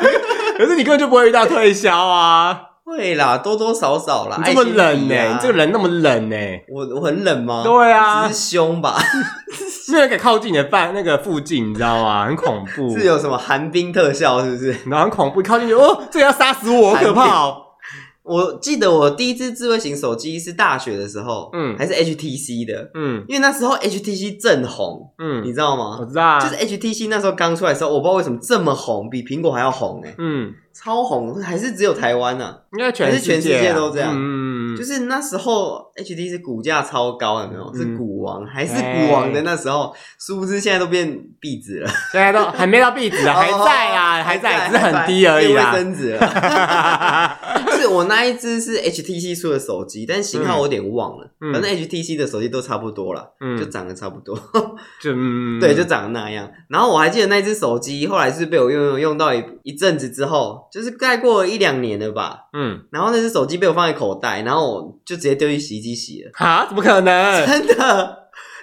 [0.58, 2.62] 可是你根本就不会遇到推销啊。
[2.88, 4.38] 会啦，多多少少啦。
[4.38, 5.13] 你这么冷呢？
[5.34, 6.36] 你这个人那么冷呢？
[6.69, 7.62] 我我很冷吗？
[7.65, 8.95] 对啊，只是凶吧。
[9.91, 12.26] 没有人敢靠近你的饭那个附近，你知道吗？
[12.26, 12.97] 很恐怖。
[12.97, 14.71] 是有什么寒冰特效是不是？
[14.86, 17.63] 然后很恐怖，靠近你哦，这个要杀死我，好可怕哦！
[18.28, 25.98] 我记得我第一支智慧型手机是大学的时候，嗯，还是 HTC 的，嗯，因为那时候 HTC 正红，嗯，你知道吗？
[26.00, 30.54] 我知道啊，就是 HTC 那时候刚出来的时候，我不知道为什么这么红，比苹果还要红，欸，哎，嗯。
[30.80, 32.56] 超红，还是只有台湾呢？
[32.74, 34.13] 应该全是全世界都这样。
[34.16, 37.74] 嗯，就是那时候 HTC 股价超高，有没有？
[37.76, 41.90] 是股王，还是股王的那时候，殊不知现在都变壁纸了。
[42.12, 45.72] 现在都还没到壁纸啊， 还在啊，还在，只是很低而已啊。
[45.74, 46.20] 卫生纸了。
[47.78, 51.30] 是我那一只是 HTC 出的手机，但型号我有点忘了。
[51.54, 54.36] 反正 HTC 的手机都差不多了，就长得差不多。
[55.02, 55.13] 就
[55.62, 56.50] 对，就长得那样。
[56.70, 60.68] 然后我还记得那只手机，后来是被我用用用到一一阵子之后。
[60.72, 66.32] 就是盖过了一两年了吧，嗯，然后那只手机被我放在口袋，然后我就直接丢去洗衣机洗了。
[66.34, 66.66] 哈？
[66.70, 67.46] 怎么可能？
[67.48, 68.18] 真的？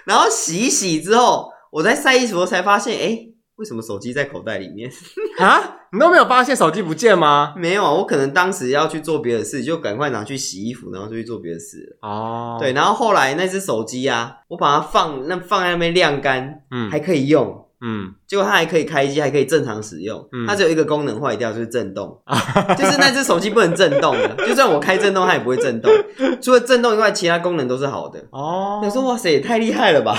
[0.05, 3.19] 然后洗一洗之后，我在晒衣服才发现，哎，
[3.57, 4.89] 为什么手机在口袋里面？
[5.39, 5.77] 啊？
[5.91, 7.53] 你都没有发现手机不见吗？
[7.55, 11.97] 没有啊，我可能当时要去做别的事，就赶快拿去洗衣服，然后就去做别的事。
[12.01, 17.63] 哦，对，然后后来那只手机啊，我把它放那放在那边晾干，嗯，还可以用。
[17.81, 20.27] 嗯，结果它还可以开机，还可以正常使用。
[20.31, 22.19] 嗯，它只有一个功能坏掉，就是震动，
[22.77, 24.35] 就是那只手机不能震动的。
[24.47, 25.91] 就算我开震动，它也不会震动。
[26.41, 28.19] 除了震动以外，其他功能都是好的。
[28.31, 30.17] 哦，你说哇塞，也太厉害了吧！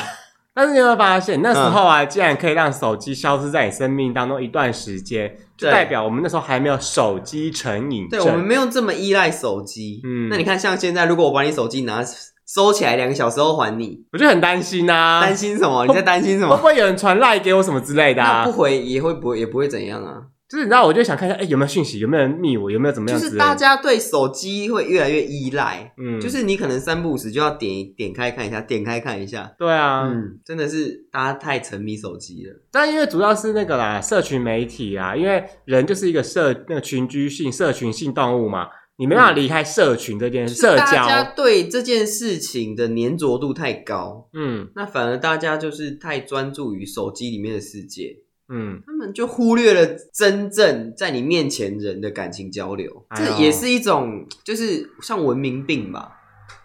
[0.56, 8.08] 但是你有没有发现，那时候啊，竟然可以让手机消失在你生命当中一段时间，就代表我们那时候还没有手机成瘾。
[8.08, 10.00] 对，我们没有这么依赖手机。
[10.02, 12.02] 嗯，那你看，像现在，如果我把你手机拿。
[12.48, 15.20] 收起来两个小时后还你，我就很担心呐、啊。
[15.20, 15.84] 担心什么？
[15.84, 16.54] 你在担心什么？
[16.54, 18.44] 会不会有人传赖给我什么之类的啊？
[18.44, 20.22] 不回也会不会也不会怎样啊？
[20.48, 21.98] 就是你知道，我就想看一下，哎、欸，有没有讯息？
[21.98, 22.70] 有没有人密我？
[22.70, 23.18] 有没有怎么样？
[23.18, 29.52] 就是大家对手机会越来越依赖，嗯，就是你可能三不五时就要点点开看一下，点开看一下。
[29.58, 32.62] 对啊，嗯，真的是大家太沉迷手机了。
[32.70, 38.68] 但因为主要是那个啦，社群媒体啊，因为人就是一个社那个群居性、社群性动物嘛。
[38.98, 48.16] 你没办法离开社群这件事，社交，大家对这件事情的粘着度太高，嗯，那反而大家就是太专注于手机里面的世界，
[48.48, 56.12] 嗯，他们就忽略了真正在你面前人的感情交流，哎、呦这也是一种就是像文明病吧，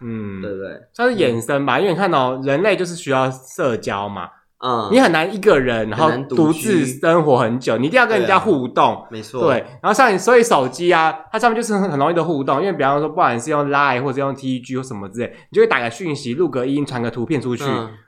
[0.02, 0.80] 嗯，对不对？
[0.94, 4.30] 算是衍生吧，嗯、因为你看到、喔、人类就是需要社交嘛。
[4.64, 9.48] 嗯，你很难一个人，然后独自生活很久，你一定要跟人家互动，没错。
[9.48, 17.64] 对，然后像你，所以手机啊，它上面就是很很容易的互动，因为比方说，不管是用 Line 或者用 TG 或什么之类，你就会打个讯息、录个音、传个图片出去，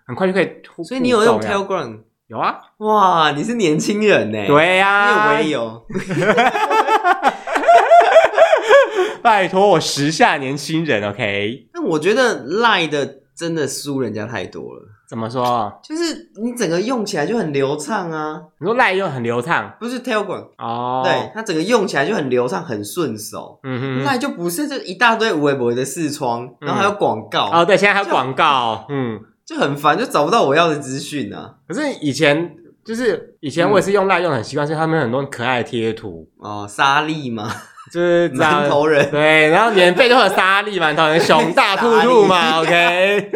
[0.05, 0.47] 很快就可以。
[0.83, 2.01] 所以你有用 Telegram？
[2.33, 2.57] 有啊。
[2.77, 4.47] 哇，你是年轻人呢？
[4.47, 5.79] 对呀，我也有。
[9.21, 11.67] 拜托，我时下年轻人，OK？
[11.75, 14.81] 那我觉得 Line 的真的输人家太多了。
[15.07, 15.71] 怎么说？
[15.83, 18.41] 就是你整个用起来就很流畅啊！
[18.59, 21.03] 你说赖用很流畅，不是 Telegram 哦？
[21.05, 23.59] 对，它整个用起来就很流畅，很顺手。
[23.63, 27.51] 嗯哼，赖就不是，这一大堆微博的视窗，然后还有广告。
[27.53, 31.55] 哦，对，现在还有广告，嗯，就很烦，就找不到我要的资讯啊。
[31.67, 36.27] 可是以前就是以前我也是用赖用很习惯，是他们很多可爱的贴图。
[36.37, 37.49] 哦，沙粒嘛，
[37.91, 43.29] 就是馒头人，对，然后免费都有沙粒馒头人，熊大兔兔嘛， OK，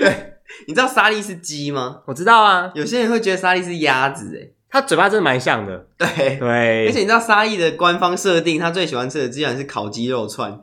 [0.00, 0.26] 对。
[0.66, 2.00] 你知道莎莉是鸡吗？
[2.06, 5.86] 我知道啊，有些人会觉得莎莉是鸭子，诶它嘴巴真的蛮像的。
[5.98, 6.36] 对。
[6.36, 10.60] 对，而且你知道莎莉的官方设定，他最喜欢吃的居然是烤鸡肉串，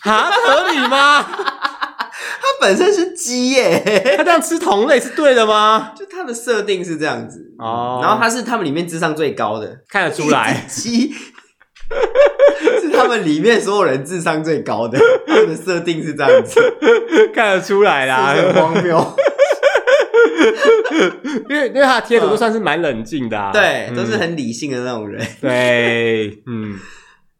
[0.00, 1.26] 哈，合理吗？
[2.62, 5.92] 它本身是鸡耶，他这样吃同类是对的吗？
[5.98, 7.40] 就他的设定是这样子。
[7.58, 11.12] 哦，然后他是他们里面智商最高的，看得出来，鸡
[12.80, 14.96] 是他们里面所有人智商最高的，
[15.26, 16.60] 他们的设定是这样子，
[17.34, 19.16] 看得出来啦，很荒谬。
[21.48, 25.24] 因为因为他的贴图都算是蛮冷静的，啊，对，嗯、都是很理性的那种人。
[25.40, 26.78] 对，嗯，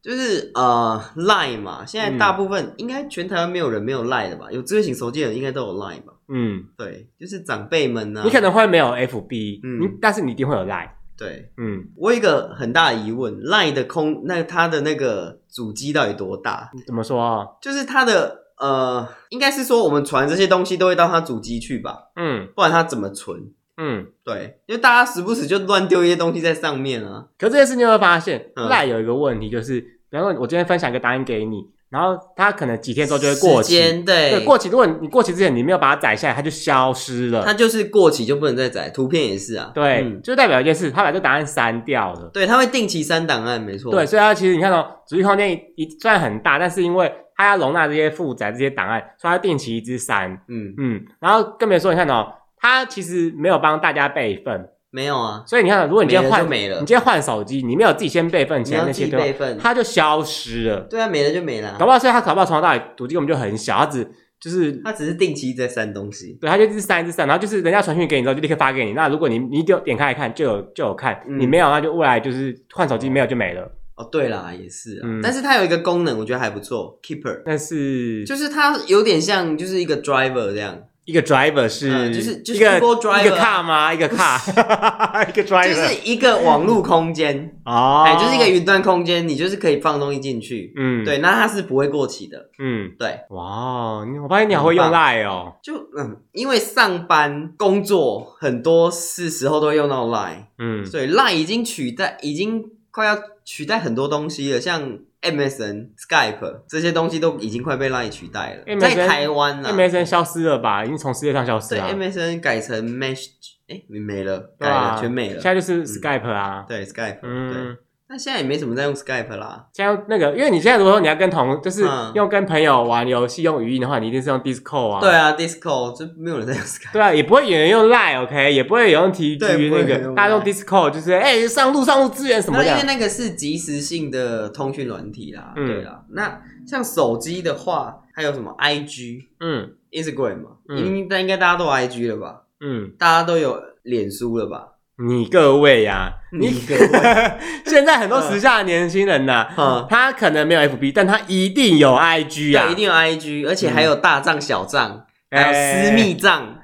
[0.03, 4.51] 就是呃，Line 嘛，现在大部分、嗯、应该全台湾没有人没有 Line 的吧？
[4.51, 6.13] 有智慧型手机的人应该都有 Line 吧？
[6.29, 10.91] 嗯，对，就是长辈们呢，你可能会没有 FB，嗯，但是你一定会有 Line。
[11.17, 16.71] 对，嗯，我有一个很大的疑问，Line 的空那它的那个主机到底多大？
[16.87, 17.47] 怎么说啊？
[17.61, 18.43] 就是它的。
[18.59, 21.99] 呃，应该是说我们传这些东西都会到它主机去吧？
[22.15, 23.51] 嗯，不然它怎么存？
[23.77, 27.27] 嗯，对，因为大家时不时就乱丢一些东西在上面啊。
[27.39, 33.81] 可这件事你会发现，赖、嗯、有一个问题，就是比方说，我今天分享一个答案给你，然后它可能几天之后就会过期。
[34.03, 34.69] 对，对，过期。
[34.69, 37.43] 如果你过期之前你没有把它载下来，它就消失了。
[37.45, 39.73] 它就是过期就不能再载，图片也是啊。
[39.75, 42.31] 对，嗯、就代表一件事，它把这个答案删掉了。
[42.33, 43.91] 对，它会定期删档案，没错。
[43.91, 50.31] 对，所以它其实你看到、哦、主机空间一虽然很大，但是因为它要容纳这些负载、这些档案，所以它定期一直删。
[50.49, 55.43] 嗯嗯，然后更别说，你看到、哦、它其实没有帮大家备份，没有啊。
[55.47, 60.81] 所以你看，如果你今天换没了，你今天换手机，你没有自己先备份起来那些备份，它就消失了。
[60.83, 61.77] 对啊，没了就没了。
[61.77, 64.09] 搞不好，所以他搞不好从头到尾主机根本就很小，他只
[64.41, 66.39] 就是他只是定期在删东西。
[66.41, 68.93] 对，他就一直删一直删，然后就是人家传讯给你之后就立刻发给你。
[68.93, 73.63] 那如果你你点点开来看，就有就有看，嗯、你没有那就未来就是换手机没有就没了。
[73.97, 77.43] 哦，对啦，也是啊，嗯、但是它有一个功能，我觉得还不错，Keeper。
[77.45, 80.79] 但是就是它有点像就是一个 driver 这样。
[81.05, 83.93] 一个 driver 是、嗯、就是就是一个 driver 一个 car 吗？
[83.93, 84.39] 一个 car，
[85.29, 87.57] 一个 driver 就是一个网络空间。
[87.65, 104.99] 哦，哎，就是一个云端空间，你就是可以放东西进去，嗯，对，那它是不会过期的，嗯，对，哇，我发现你好会用 Line 哦，就嗯，因为上班工作很多是时候都会用到 Line，嗯，所以 Line 已经取代，已经快要取代很多东西了，像。
[105.23, 110.85] MSN、Skype 这些东西都已经快被 Line 取代了，在台湾呢，MSN 消失了吧？
[110.85, 111.93] 已经从世界上消失了。
[111.93, 115.41] 对，MSN 改成 Message，哎，没了，改了，全没了。
[115.41, 117.77] 现在就是 Skype 啊，对，Skype，对。
[118.13, 119.67] 那现在也没什么在用 Skype 啦。
[119.73, 121.83] 现在那个，因为你现在如果说你要跟同，就是
[122.15, 125.01] 用跟朋友玩游戏用语音的话，你一定是用 Discord 啊。
[125.01, 126.93] 对啊，Discord 就没有人在用 Skype。
[126.93, 132.67] 对啊，也不会有人用 Line，OK，也不会有人用 TG 那个，大家用 Discord 就是哎上路上路支援什么的。
[132.67, 135.55] 因为那个是即时性的通讯软体啦。
[135.57, 142.43] 对啦，那像手机的话，还有什么 IG，嗯，Instagram 嘛，应该应该大家都有 IG 了吧？
[142.61, 144.72] 嗯，大家都有脸书了吧？
[145.05, 147.33] 你各位呀，你各位，
[147.67, 149.49] 现在很多时下的年轻人呐，
[149.89, 156.57] 他可能没有 FB，但他一定有 IG 啊，一定有 IG，而且还有大账、小账，还有私密账，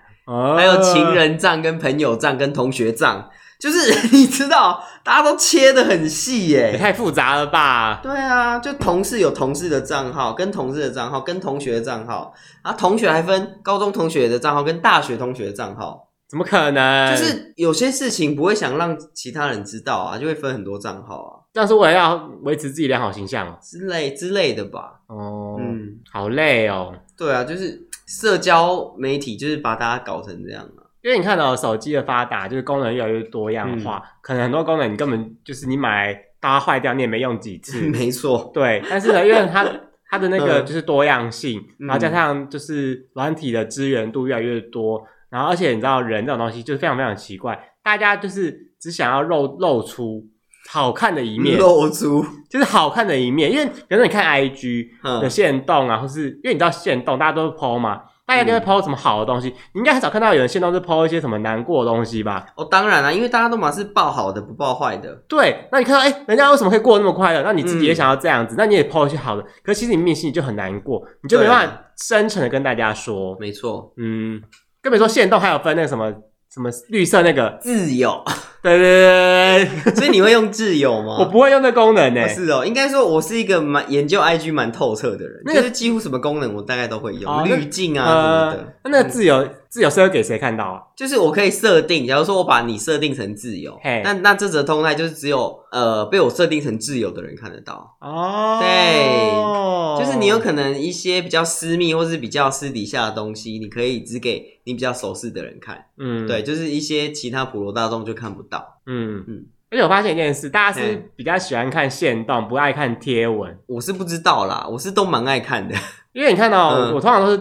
[0.56, 7.98] 还有情人账、跟朋友账、跟同学账，就是 你知道，大家都切的很细耶，也太复杂了吧？
[8.02, 16.04] 对啊，就同事有同事的账号，跟同事的账号，跟同学的账号，然后同学还分高中同学的账号跟大学同学的账号。
[16.28, 17.16] 怎么可能？
[17.16, 21.32] 就是有些事情不会想让其他人知道啊，就会分很多账号啊。
[21.54, 25.00] 但是我也要维持自己良好形象之类之类的吧。
[25.06, 26.94] 哦，嗯，好累哦。
[27.16, 30.84] 对啊，就是社交媒体就是把大家搞成这样啊。
[31.00, 37.80] 因为你看到手机的发达，就是功能越来越多样化，嗯、可能很多功能你根本就是你买大家坏掉，你也没用几次。
[37.88, 38.50] 没错。
[38.52, 39.66] 对，但是呢，因为它
[40.10, 45.02] 它的那个就是多样性，嗯、然后加上就是软体的资源度越来越多。
[45.30, 50.24] 然后，而且你知道，人这种东西就是非常非常奇怪，大家就是只想要露露出
[50.70, 53.50] 好看的一面，露出就是好看的一面。
[53.50, 54.88] 因为比如说你看 IG
[55.20, 59.48] 的限动啊，或是因为你知道限动，大家都 po 嘛，大家都会 po 什么好的东西。
[59.72, 62.46] 你应该很少看到有人限动是 po 一些什么难过的东西吧？
[62.56, 65.14] 哦，当然啦，因为大家都嘛是报好的，不报坏的。
[65.28, 67.42] 对，那你看到哎，人家为什么可以过得那么快乐？
[67.42, 69.42] 那你自己也想要这样子，那你也 po 一些好的。
[69.62, 73.36] 可是其实你内心里就很难过，你就没办法真诚的跟大家说。
[73.38, 74.42] 没错，嗯。
[74.88, 76.10] 更别说限动还有分那个什么
[76.50, 78.24] 什么绿色那个自由，
[78.62, 81.18] 对对对对， 所以你会用自由吗？
[81.18, 82.28] 我不会用那功能呢、欸。
[82.28, 88.58] 是哦，应该说我是一个蛮研究 IG 蛮透彻的人，那个、就是几乎什么功能我大概都会用，滤镜、哦、啊什么的。
[88.58, 89.46] 呃、那那个自由。
[89.68, 90.82] 嗯自由是会给谁看到啊？
[90.96, 98.58] 就是我可以设定，假如说我把你设定成自由，嘿，那那这则动态就是只有呃被我设定成自由的人看得到哦。
[98.62, 105.84] 对，就是你有可能一些比较私密或是比较私底下的东西，你可以只给你比较熟识的人看。
[105.98, 108.80] 嗯，对，就是一些其他普罗大众就看不到。
[108.86, 109.44] 嗯嗯。
[109.70, 113.54] 而且我发现一件事，大家是比较喜欢看限动，不爱看贴文。
[113.66, 115.74] 我是不知道啦，我是都蛮爱看的，
[116.14, 117.38] 因为你看到、嗯、我通常都是。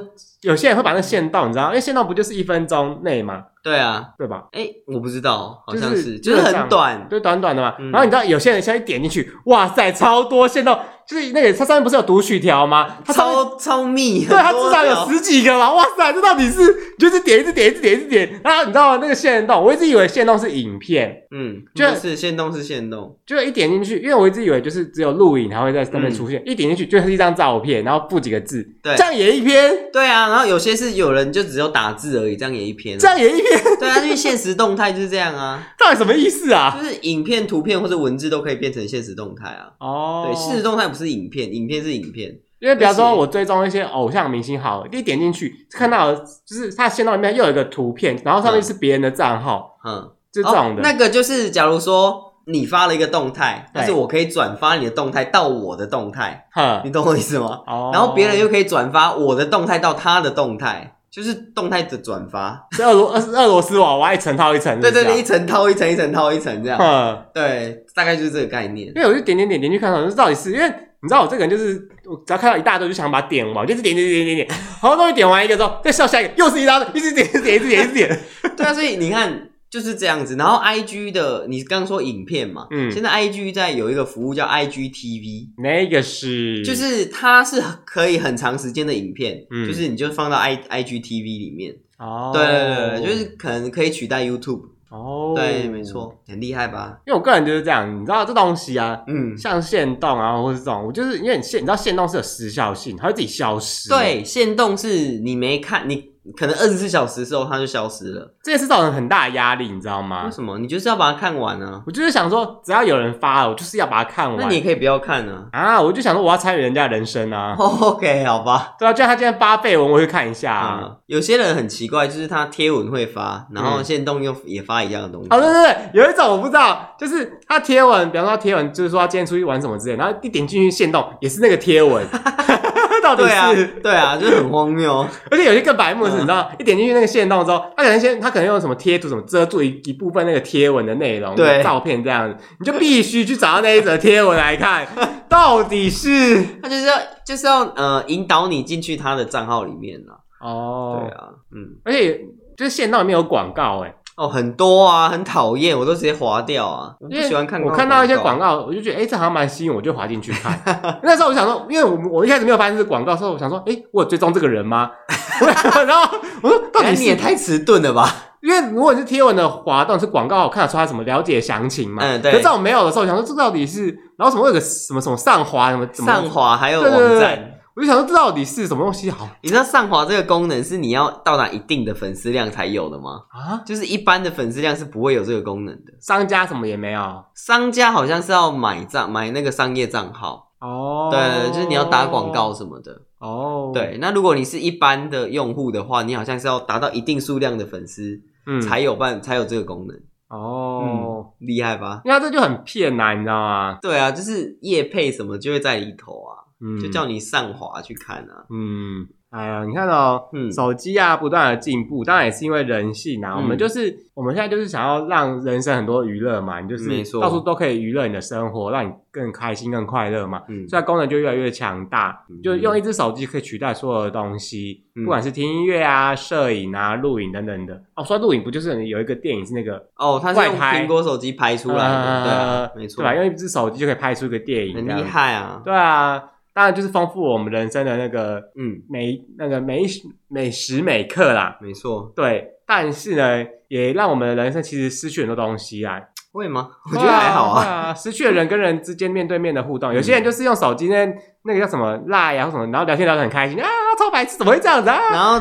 [0.48, 3.44] 有些人会把那线动，你知道，因为限动不就是一分钟内吗？
[3.68, 4.46] 对啊，对吧？
[4.54, 7.76] 哎，我不知道，好像是，就是很短，就短短的嘛。
[7.92, 10.80] 然后你知道，有些人现在一点进去，哇塞，超多线动。
[11.08, 12.98] 就是那个，它上面不是有读取条吗？
[13.06, 15.72] 它超超密，对，它至少有十几个吧！
[15.74, 16.60] 哇塞，这到底是
[17.00, 19.00] 就是点一直点一直点一直点，然后你知道吗？
[19.02, 36.78] 那个线动，我一直以为线动是影片，嗯，就是线动是线动，就一点进去，因为我一直以为就是只有录影才会在上面出现，一点进去就是一张照片，然后附几个字，对，这样也一篇，对啊，然后有些是有人就只有打字而已，这样也一篇，这样也一篇，对啊，因为现实动态就是这样啊，到底什么意思啊？
[36.78, 41.78] 就是影片、图片或者文字都可以变成现实动态啊，哦，对，现实动态不是影片，影片。
[41.78, 50.82] 是影片，因为比方说，我追踪一些偶像明星，好，一点进去看到就是他限动里面又有一个图片，然后上面是别人的账号，嗯，就这种的。
[50.82, 57.62] 那个就是，假如说你发了一个动态，但是我可以转发你的动态到我的动态，哼，你懂我意思吗？
[57.68, 68.90] 哦，然后别人又可以转发我的动态到他的动态，就是动态的转发， 是俄罗俄罗斯娃娃一层套一层，对对对，一层套一层，一层套一层这样，嗯，对，大概就是这个概念。
[68.90, 70.74] 因为我就点点点点去看，好像到底是因为。
[71.00, 78.20] 你知道我这个人就是，我只要看到一大堆就想把它点完，就是点点点点点点，好多东西点完一个之后，再笑下一个，又是一大堆，一直点一直点一直点一直点。
[78.58, 79.32] 对啊，所以你看，
[79.78, 80.36] 就是这样子。
[80.36, 91.26] 然后 I G 的，你刚刚说影片嘛，嗯，现在 I G 在有一个服务叫 I G T V，那个是，就是它是可以很长时间的影片，嗯，就是你就放到 I I G T V
[91.26, 94.62] 里面，哦，对对对，就是可能可以取代 YouTube。
[94.90, 96.98] 哦，对，没错，很厉害吧？
[97.06, 103.90] 因为我个人就是这样，你知道这东西啊，嗯，像限动啊，或是这种，我就是因为你限，你知道限动是有时效性，它会自己消失。
[103.90, 106.17] 对，限动是你没看你。
[106.36, 110.24] 可能二十四小时之后它就消失了，这也是造成很大的压力，你知道吗？
[110.26, 110.58] 为什么？
[110.58, 111.82] 你就是要把它看完呢？
[111.86, 114.38] 我就是想说，只要有人发了，我就是要把它看完。
[114.40, 115.46] 那你可以不要看呢？
[115.52, 117.56] 啊，我就想说我要参与人家的人生啊。
[117.60, 118.76] OK，好吧。
[118.80, 120.80] 对啊，就像他今天发废文，我会看一下啊。
[120.84, 125.28] 嗯，有些人很奇怪，就是他贴文会发，然后现动又也发一样的东西。
[125.30, 132.06] 哦，对对对，有一种我不知道，就是他贴文，比方说他贴文，就是说他今天出去玩什么之类，然后一点进去限动也是那个贴文。
[133.08, 133.24] 到底
[133.56, 135.08] 是对啊，对啊，就是很荒谬。
[135.32, 144.88] 而且有些更白目的是，你知道，一点进去那个线动之后，他可能先，他可能用什么贴图什么遮住一一部分那个贴文的内容，对，照片这样子，你就必须去找到那一则贴文来看，
[145.30, 146.96] 到底是他就是要
[147.26, 150.20] 就是要呃引导你进去他的账号里面了。
[150.40, 152.20] 哦，对啊，嗯，而且
[152.58, 153.94] 就是线道里面有广告，哎。
[154.18, 156.96] 哦，很多啊，很讨厌，我都直接划掉啊。
[157.00, 157.62] 我不喜欢看。
[157.62, 160.60] 我看到一些广告，我就觉得，哎、欸，这好像蛮吸引我，就划进去看。
[161.04, 164.90] 那时候我想说，因为我我一开始没有发现是广告，所以我想说，哎、欸，我有追踪这个人吗？
[165.86, 168.12] 然后我说，到底你也太迟钝了吧？
[168.42, 172.02] 因为如果你是贴文的滑动是广告，我看得出来什么了解详情嘛。
[172.04, 172.32] 嗯，对。
[172.32, 173.86] 可是这种没有的时候，我想说这到底是，
[174.18, 177.54] 然后什么有个什么什么上滑什么怎么上滑还有网站。
[177.78, 179.30] 我就想说，这到底是什么东西好？
[179.44, 183.22] 你知道上滑这个功能是你要到达一定的粉丝量才有的吗？
[183.30, 185.94] 啊，就是一般的粉丝量是不会有这个功能的。
[186.02, 191.10] 商家什么也没有，商家好像是要买账买那个商业账号哦。
[191.12, 193.70] 对，就是你要打广告什么的哦。
[193.72, 199.96] 对，那如果你是一般的用户的话，你好像是要达到一定数量的粉丝，嗯，才有办才有这个功能
[200.30, 201.28] 哦。
[201.38, 202.02] 厉害吧？
[202.06, 203.78] 因为这就很骗呐，你知道吗？
[203.84, 206.37] 对啊，就是叶配什么就会在里头啊。
[206.62, 208.46] 嗯，就叫你上滑去看啊。
[208.50, 213.34] 嗯，哎呀，你看哦，嗯，手机啊不断的进步，当然也是因为人性啊。
[213.36, 216.90] 嗯、我们就是我们现在就是想要让人生很多娱乐嘛，你就是
[217.20, 220.42] 到处都可以娱乐你的生活，让你更开心、更快乐嘛。
[220.48, 227.80] 嗯，所以功能就越来越强大，嗯、就用一只手机可以取代所有的东西，嗯、不管是听音乐啊、摄影啊、录影等等的。
[227.96, 233.14] 哦，说录影不就是有一个电影是那个哦，它是用苹果手机拍出来的，呃、对啊，没错，对吧？
[233.14, 235.62] 用一只手机就可以拍出一个电影，很厉害啊。
[235.64, 236.24] 对啊。
[236.58, 239.86] 当然就是丰富我们人生的那个，嗯，每那个每
[240.28, 242.48] 每时每刻啦，没错，对。
[242.66, 246.02] 但是呢，也让我们的人生其实失去很多东西啊。
[246.32, 246.68] 会吗？
[246.92, 247.64] 我觉得还好啊。
[247.64, 249.94] 啊失去了人跟人之间面对面的互动。
[249.94, 251.06] 有些人就是用手机那
[251.44, 255.00] 那个叫什么赖呀，或什么，然后聊天聊得很开心啊，超白痴，怎么会这样子啊？
[255.12, 255.40] 然后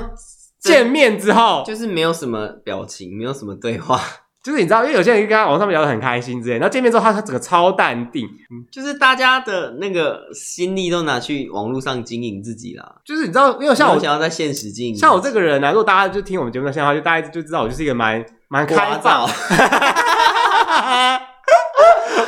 [0.60, 3.98] 见面之后就是没有什么表情，没有什么对话。
[4.46, 8.28] 就是你知道，因为有些人跟他网上面聊得很开心之类，然后见面之后他他整个超淡定，
[8.70, 12.94] 就是大家的那个心力都拿去网络上经营自己啦。
[13.04, 19.28] 就是你知道，因为像我想要在现实经营，像我这个人呢、啊，如果大家就听我们节目的话，就大家就知道我就是一个蛮蛮开放。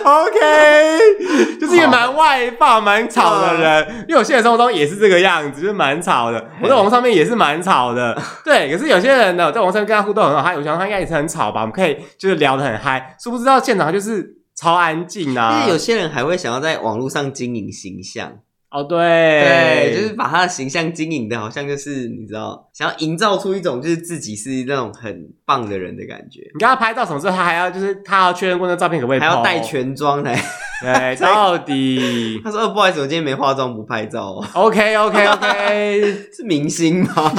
[0.08, 6.48] OK， 就是一个蛮外放、蛮吵的人，因为我现实生活中也是这个样子，就是蛮吵的。
[6.62, 8.72] 我在网上面也是蛮吵的， 对。
[8.72, 11.60] 可是有些人呢，在网上跟他互动很好，他有时候他应该也是很吵吧？
[11.60, 15.58] 我们可以就是聊得很嗨，殊不知道现场就是超安静啊。
[15.60, 18.32] 因为有些人还会想要在网络上经营形象。
[18.70, 26.40] 哦，对，对，就是把他的形象经营的，好像就是你知道，想要营造出一种就是自己是那种很棒的人的感觉。
[26.54, 30.38] 你跟他拍照什么时候，他还要就是他要确认过那照片可不可以，还要带全妆来。
[30.84, 37.32] 对，到底 他说：“哦，不好意思，我今天没化妆，不拍照。” OK，OK，OK， 是明星吗？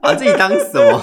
[0.00, 1.00] 把自己当什么？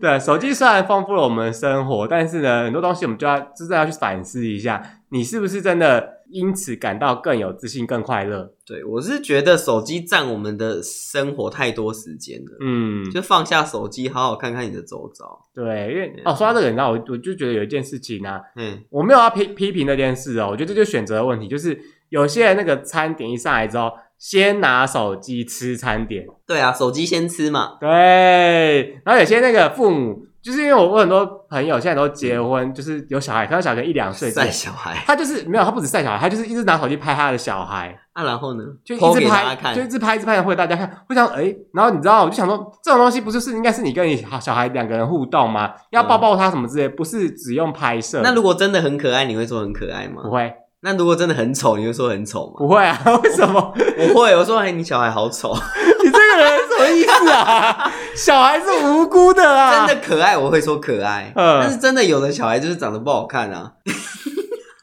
[0.00, 6.19] 对，手机虽然丰富了我们的生活，但是呢，很多东西我们就要真的要去反思一下，你是不是真的？
[6.30, 8.52] 因此感到更有自信、更快乐。
[8.64, 12.56] 对，我是觉得手机占我们的生活太多时间了。
[12.60, 15.40] 嗯，就放下手机，好好看看你的周遭。
[15.54, 21.78] 对，因为对哦，说到这个，你知道，我我就觉得有一件事情呢、啊，嗯，我没有要批批评那件事哦，我觉得这就选择的问题，就是
[22.08, 26.26] 有些人那个餐点一上来之后，先拿手机吃餐点。
[26.46, 27.76] 对啊，手机先吃嘛。
[27.80, 30.26] 对，然后有些那个父母。
[30.42, 37.96] 就是因为我我很多朋友现在都结婚，嗯、就是有小孩，可能小孩一两岁晒小孩，他就是没有，他不止晒小孩，他就是一直拿手机拍他的小孩。
[38.12, 40.90] 啊，然后呢，就一直拍，就一直拍，一直拍，会给大家看。
[41.08, 45.70] 我想，哎、欸，然后你知道，我就想说，这种东西不就是应该是你跟你小孩两个人互动吗？
[45.90, 48.20] 要抱抱他什么之类，不是只用拍摄。
[48.24, 50.22] 那如果真的很可爱，你会说很可爱吗？
[50.24, 50.52] 不会。
[50.82, 52.54] 那如果真的很丑，你会说很丑吗？
[52.58, 53.74] 不会啊，为什么？
[53.98, 55.54] 我会，我说，哎，你小孩好丑。
[56.02, 56.49] 你这个人。
[56.84, 57.92] 什么意思啊？
[58.16, 59.86] 小孩是无辜的啊！
[59.86, 61.32] 真的可爱，我会说可爱。
[61.34, 63.72] 嗯，但是真的有的小孩就是长得不好看啊。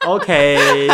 [0.06, 0.88] OK。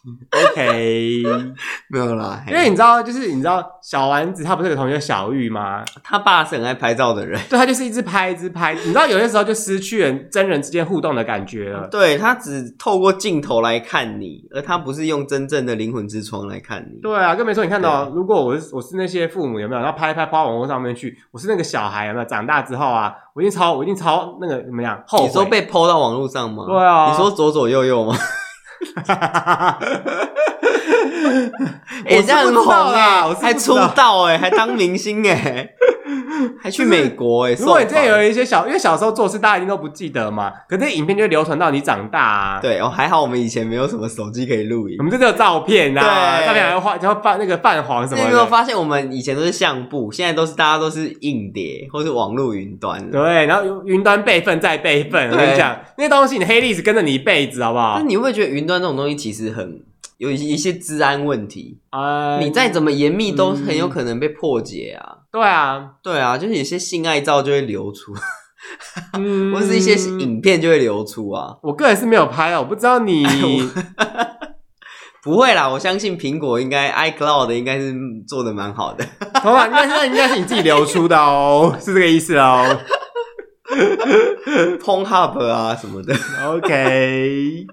[0.52, 1.22] OK，
[1.90, 5.84] 没有啦，因为你知道，就是你知道小丸子他不是有个同学小玉吗？
[6.02, 8.72] 他爸是很爱拍照的人，对，他就是一直拍一直拍。
[8.74, 11.86] 你知道有些时候就失去人真人之间互动的感觉了。
[11.88, 17.00] 对，他只透过镜头来看你，而他不是用真正的灵魂之窗来看你。
[17.02, 17.62] 对啊，更没错。
[17.62, 19.82] 你看到，如果我是我是那些父母有没有？
[19.82, 22.24] 然后拍一拍发网络上面去，我是那个小孩有没有？
[22.24, 25.02] 长大之后啊，我一定超我一定超那个怎么样？
[25.06, 26.64] 后你说被 po 到网络上吗？
[26.66, 28.14] 对啊，你说左左右右吗？
[28.94, 29.78] 哈哈哈哈哈！
[32.06, 35.68] 哎，这样很红啊，还出道哎，还当明星哎，
[36.60, 37.54] 还去美国哎。
[37.54, 42.60] 如果你这有一些小，因为小时候做事大家一定都不记得嘛，可是影片就会流传到你长大啊。
[42.60, 46.00] 对哦，还好我们以前没有什么手机可以录影，我们就只有照片呐，
[46.46, 48.22] 照片还要画，然后泛那个泛黄什么的。
[48.22, 53.10] 你有没有发现我们以前都是相簿，现在都是大家都是硬碟或是网络云端。
[53.10, 55.30] 对，然后云端备份再备份。
[55.30, 57.96] 我跟你讲，那些东西你黑历史跟着你一辈子，好不好？
[57.98, 59.80] 那你会不会觉得云端这种东西其实很？
[60.18, 65.16] 有一些治安问题啊，你再怎么严密都很有可能被破解啊。
[65.32, 68.12] 对啊，对啊，就是有些性爱照就会流出，
[69.54, 71.56] 或是一些影片就会流出啊。
[71.62, 73.24] 我个人是没有拍啊，我不知道你
[75.22, 75.68] 不会啦。
[75.68, 77.94] 我相信苹果应该 iCloud 应该是
[78.26, 79.06] 做的蛮好的。
[79.34, 82.78] 好吧，那那应该是你自己流出的哦，是这个意思哦。
[84.82, 86.12] Pornhub 啊什么的
[86.48, 87.66] ，OK，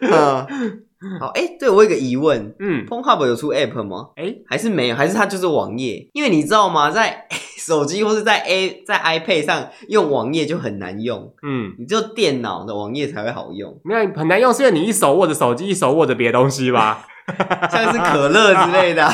[0.00, 0.82] 嗯。
[1.20, 4.08] 好，哎、欸，对我有个疑问，嗯，Pornhub 有出 App 吗？
[4.16, 4.96] 哎、欸，还是没有？
[4.96, 6.08] 还是它就是网页？
[6.12, 7.26] 因为你知道吗，在
[7.58, 13.78] 手机或是在 A 在 iPad 上用网页就很难用，嗯，你只有电脑的网页才会好用。
[13.84, 17.06] 没有很难用，是因为你一手握着手机，一手握着别的东西吧？
[17.70, 19.06] 像是可乐之类的，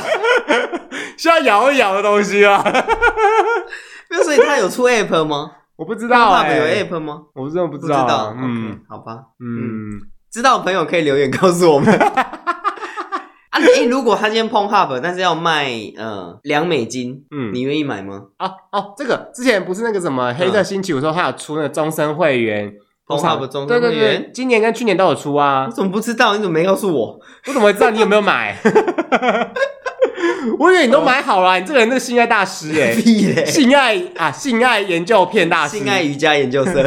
[1.18, 2.62] 需要摇一摇的东西啊？
[4.10, 5.50] 那所以它有出 App 吗？
[5.76, 7.22] 我不知道、欸，Pornhub 有 App 吗？
[7.34, 8.02] 我真的不知道。
[8.04, 9.96] 不知道嗯，okay, 好吧，嗯。
[9.96, 10.00] 嗯
[10.34, 13.60] 知道的朋友可以留言告诉我们 啊！
[13.76, 18.20] 诶，如果他今天 Pornhub，但是要卖呃两美金，嗯，你愿意买吗？
[18.40, 22.72] 哦哦，这个之前不是那个什么黑色星期五说他有出那个终身会员
[23.06, 25.66] Pornhub 终身会员，对对对，今年跟去年都有出啊！
[25.70, 26.34] 我怎么不知道？
[26.34, 27.16] 你怎么没告诉我？
[27.46, 28.56] 我怎么会知道你有没有买？
[30.58, 32.92] 我以为你都买好了，你这个人那个性爱大师哎！
[33.46, 36.84] 性爱啊，性爱研究片大师，性爱瑜伽研究生。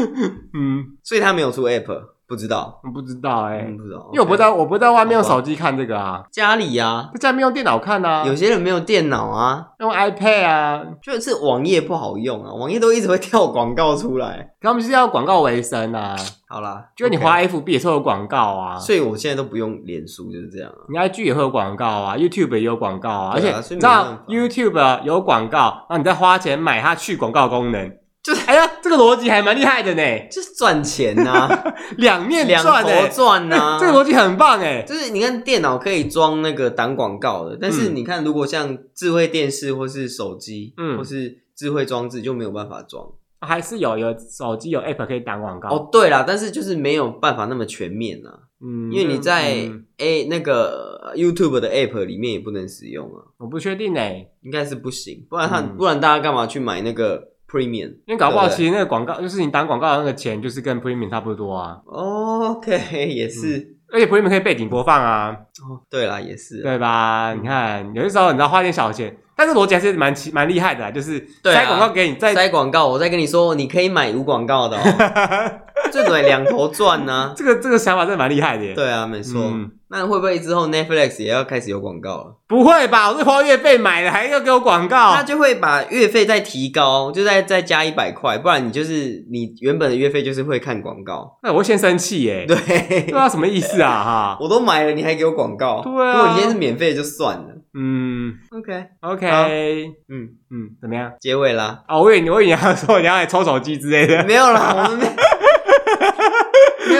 [0.54, 16.16] 嗯，所以他没有出 app，不知道，不知道哎、欸，不知道，因为我不知道，我不知道外面用手机看这个啊，家里呀、啊，在家里面用电脑看啊，有些人没有电脑啊，用 iPad 啊，就是网页不好用啊，网页都一直会跳广告出来，他们是要广告为生啊。
[16.52, 20.82] 好啦，就你花 FB 也会有广告啊，所以我现在都不用脸书，就是这样啊。
[20.88, 27.92] 你 IG 也会有广告啊，YouTube 也有广告啊，而且你知道 YouTube 有广告，那你再花钱买它去广告功能。
[28.22, 34.82] 就是，哎呀，这个逻辑还蛮厉害的呢，就是赚钱呐、啊， 两面两头赚呐、啊， 这个逻辑很棒哎。
[34.86, 43.06] 就是你看电脑可以装那个挡广告的，但是你看如果像智慧电视或是手机，嗯，或是智慧装置就没有办法装，
[43.40, 45.68] 还是有有手机有 app 可以挡广告。
[45.70, 45.88] 哦。
[45.90, 48.30] 对啦，但是就是没有办法那么全面呐，
[48.62, 49.66] 嗯，因为你在
[49.96, 61.78] A 那个 YouTube 的 app 里面也不能使用啊，我不确定哎，应该是不行，不然他不然大家干嘛去买那个？Premium，因为搞不好其实那个广告就是你打广告的那个钱，就是跟 Premium 差不多啊。
[61.86, 62.72] OK，
[63.08, 65.36] 也是，嗯、而且 Premium 可以背景播放啊。
[65.68, 67.32] 哦，对啦，也是，对吧？
[67.32, 74.82] 嗯、你看，有些时候你知道花点小钱，但是逻辑还是蛮奇蛮厉害的啦，就是塞广告给你，再塞广告，我再跟你说，你可以买无广告的哦。
[75.90, 77.32] 这对，两头赚呢。
[77.36, 78.74] 这个这个想法真的蛮厉害的耶。
[78.74, 79.42] 对啊，没错。
[79.42, 82.36] 嗯那会不会之后 Netflix 也要开始有广告了？
[82.46, 85.12] 不会吧，我是花月费买的，还要给我广告？
[85.16, 91.36] 他就会把月费再提高，就再再加一百块，不然你就是你原本的月费就是会看广告。
[91.42, 92.46] 那我会先生气耶。
[92.46, 92.56] 对，
[93.02, 93.90] 不知道什么意思啊？
[94.04, 95.80] 哈， 我都买了，你还给我广告？
[95.82, 97.46] 对啊，如果你今天是免费就算了。
[97.74, 101.10] 嗯，OK OK，嗯嗯，怎么样？
[101.20, 101.82] 结尾啦？
[101.88, 104.22] 哦，我以为你，我以为你要说你要来抽手机之类的。
[104.22, 105.06] 没有啦，我们没。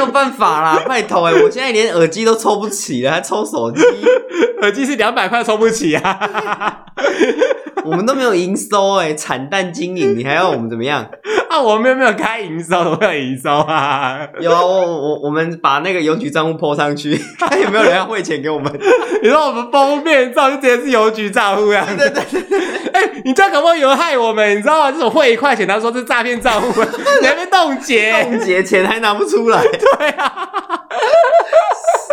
[0.00, 3.82] 没有办法啦， 拜托哎，我现在连耳机都抽不起了，还抽手机？
[4.62, 6.84] 耳机是两百块，抽不起啊！
[7.84, 11.06] 我们都没有营收哎，惨淡经营，你还要我们怎么样？
[11.50, 14.20] 啊，我们又没有开营收，怎么有营收啊？
[14.38, 18.72] 有啊，我我我们把那个邮局账户 po 上去， 看有没有人要汇钱给我们？
[19.22, 21.84] 你说我们封面照就直接是邮局账户呀？
[21.98, 22.60] 对对对对。
[22.92, 24.56] 哎、欸，你这样可不可以有人害我们？
[24.56, 24.92] 你知道吗？
[24.92, 26.82] 这种汇一块钱，他说是诈骗账户，
[27.20, 29.62] 你还被冻结，冻结钱还拿不出来。
[29.62, 30.48] 对啊，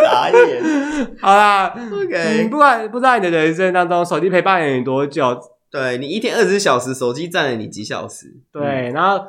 [0.02, 1.16] 傻傻眼。
[1.20, 5.38] 好啦，OK，不管不知道你的人生当中，手机陪伴了你多久？
[5.70, 8.26] 对，你一天二十四小时，手机占了你几小时？
[8.52, 9.24] 对，然后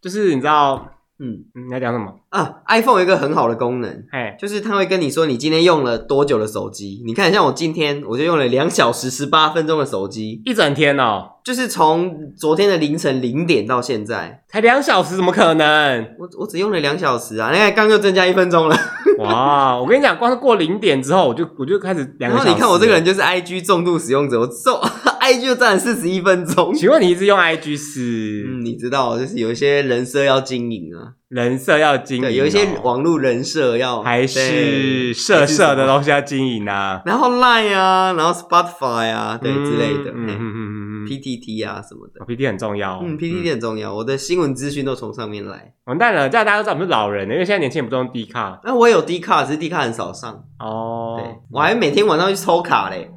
[0.00, 0.88] 就是你知道。
[1.20, 7.02] 嗯，你要讲什么啊？iPhone 有一个很好的功能，哎就是它会跟你说你今天用了多久的手机。
[7.04, 11.32] 你看，像我今天我就用了两小时十八分钟的手机，一整天哦。
[11.42, 16.14] 就是从昨天的凌晨零点到现在，才两小时，怎么可能？
[16.20, 17.50] 我我只用了两小时啊！
[17.50, 18.76] 你看，刚又增加一分钟了。
[19.24, 22.46] 哇，我跟你讲，光是过零点之后，我就我就开始两个小时。
[22.48, 24.80] 然后你看我这个人就是 IG 重度使用者，我重
[25.20, 26.72] IG 就占了四十一分钟。
[26.74, 28.46] 请问你一直用 IG 是？
[28.48, 31.14] 嗯，你知道，就是有一些人设要经营啊。
[31.28, 37.02] 人设要经营，对，有一些网络人设要，还是色色的东西要经营啊。
[37.04, 40.67] 然后 Line 啊，然后 Spotify 啊，对之类的，嗯嗯嗯嗯
[41.08, 45.72] ，PTT 啊什么的，PTT 很重要，嗯，PTT 很重要，我的新闻资讯都从上面来。
[45.84, 50.44] 完蛋了，这样大家都知道我们是老人了，因为现在年轻人不都用 D 卡，那我有 D 卡，只是 D 卡很少上。
[50.58, 53.10] 哦，对，我还每天晚上去抽卡嘞。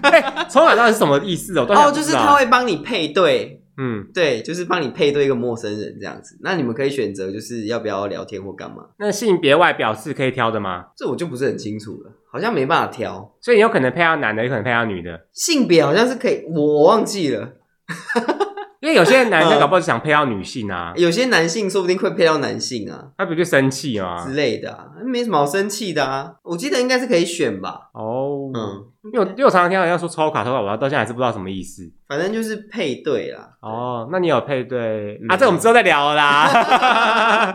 [0.48, 1.66] 抽卡到底是什么意思哦？
[1.68, 3.57] 哦，就是他会帮你配对。
[3.78, 6.36] 嗯，对，就是帮你配对一个陌生人这样子。
[6.42, 8.88] 那你们可以选择，就是要不要聊天或干嘛？
[8.98, 10.86] 那性别外表是可以挑的吗？
[10.96, 13.34] 这我就不是很清楚了，好像没办法挑。
[13.40, 15.28] 所以你有可能配到男的，有可能配到女的。
[15.32, 17.54] 性别好像是可以，我忘记了。
[18.80, 24.24] 因为有些男生搞不好想配到女性啊，有些男性说不定会配到男性啊，他不就生气吗？
[24.24, 26.32] 之类的，啊，没什么好生气的啊。
[26.44, 27.90] 我记得应该是可以选吧。
[27.92, 31.82] 哦，嗯，因为因为我常常听到人家说抽卡抽卡，我到现在还是不知道什么意思。
[32.06, 33.50] 反正就是配对啦。
[33.60, 35.36] 哦，那你有配对啊？
[35.36, 37.54] 这我们之后再聊啦。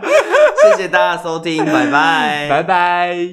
[0.62, 3.28] 谢谢大家收听，拜拜，拜拜。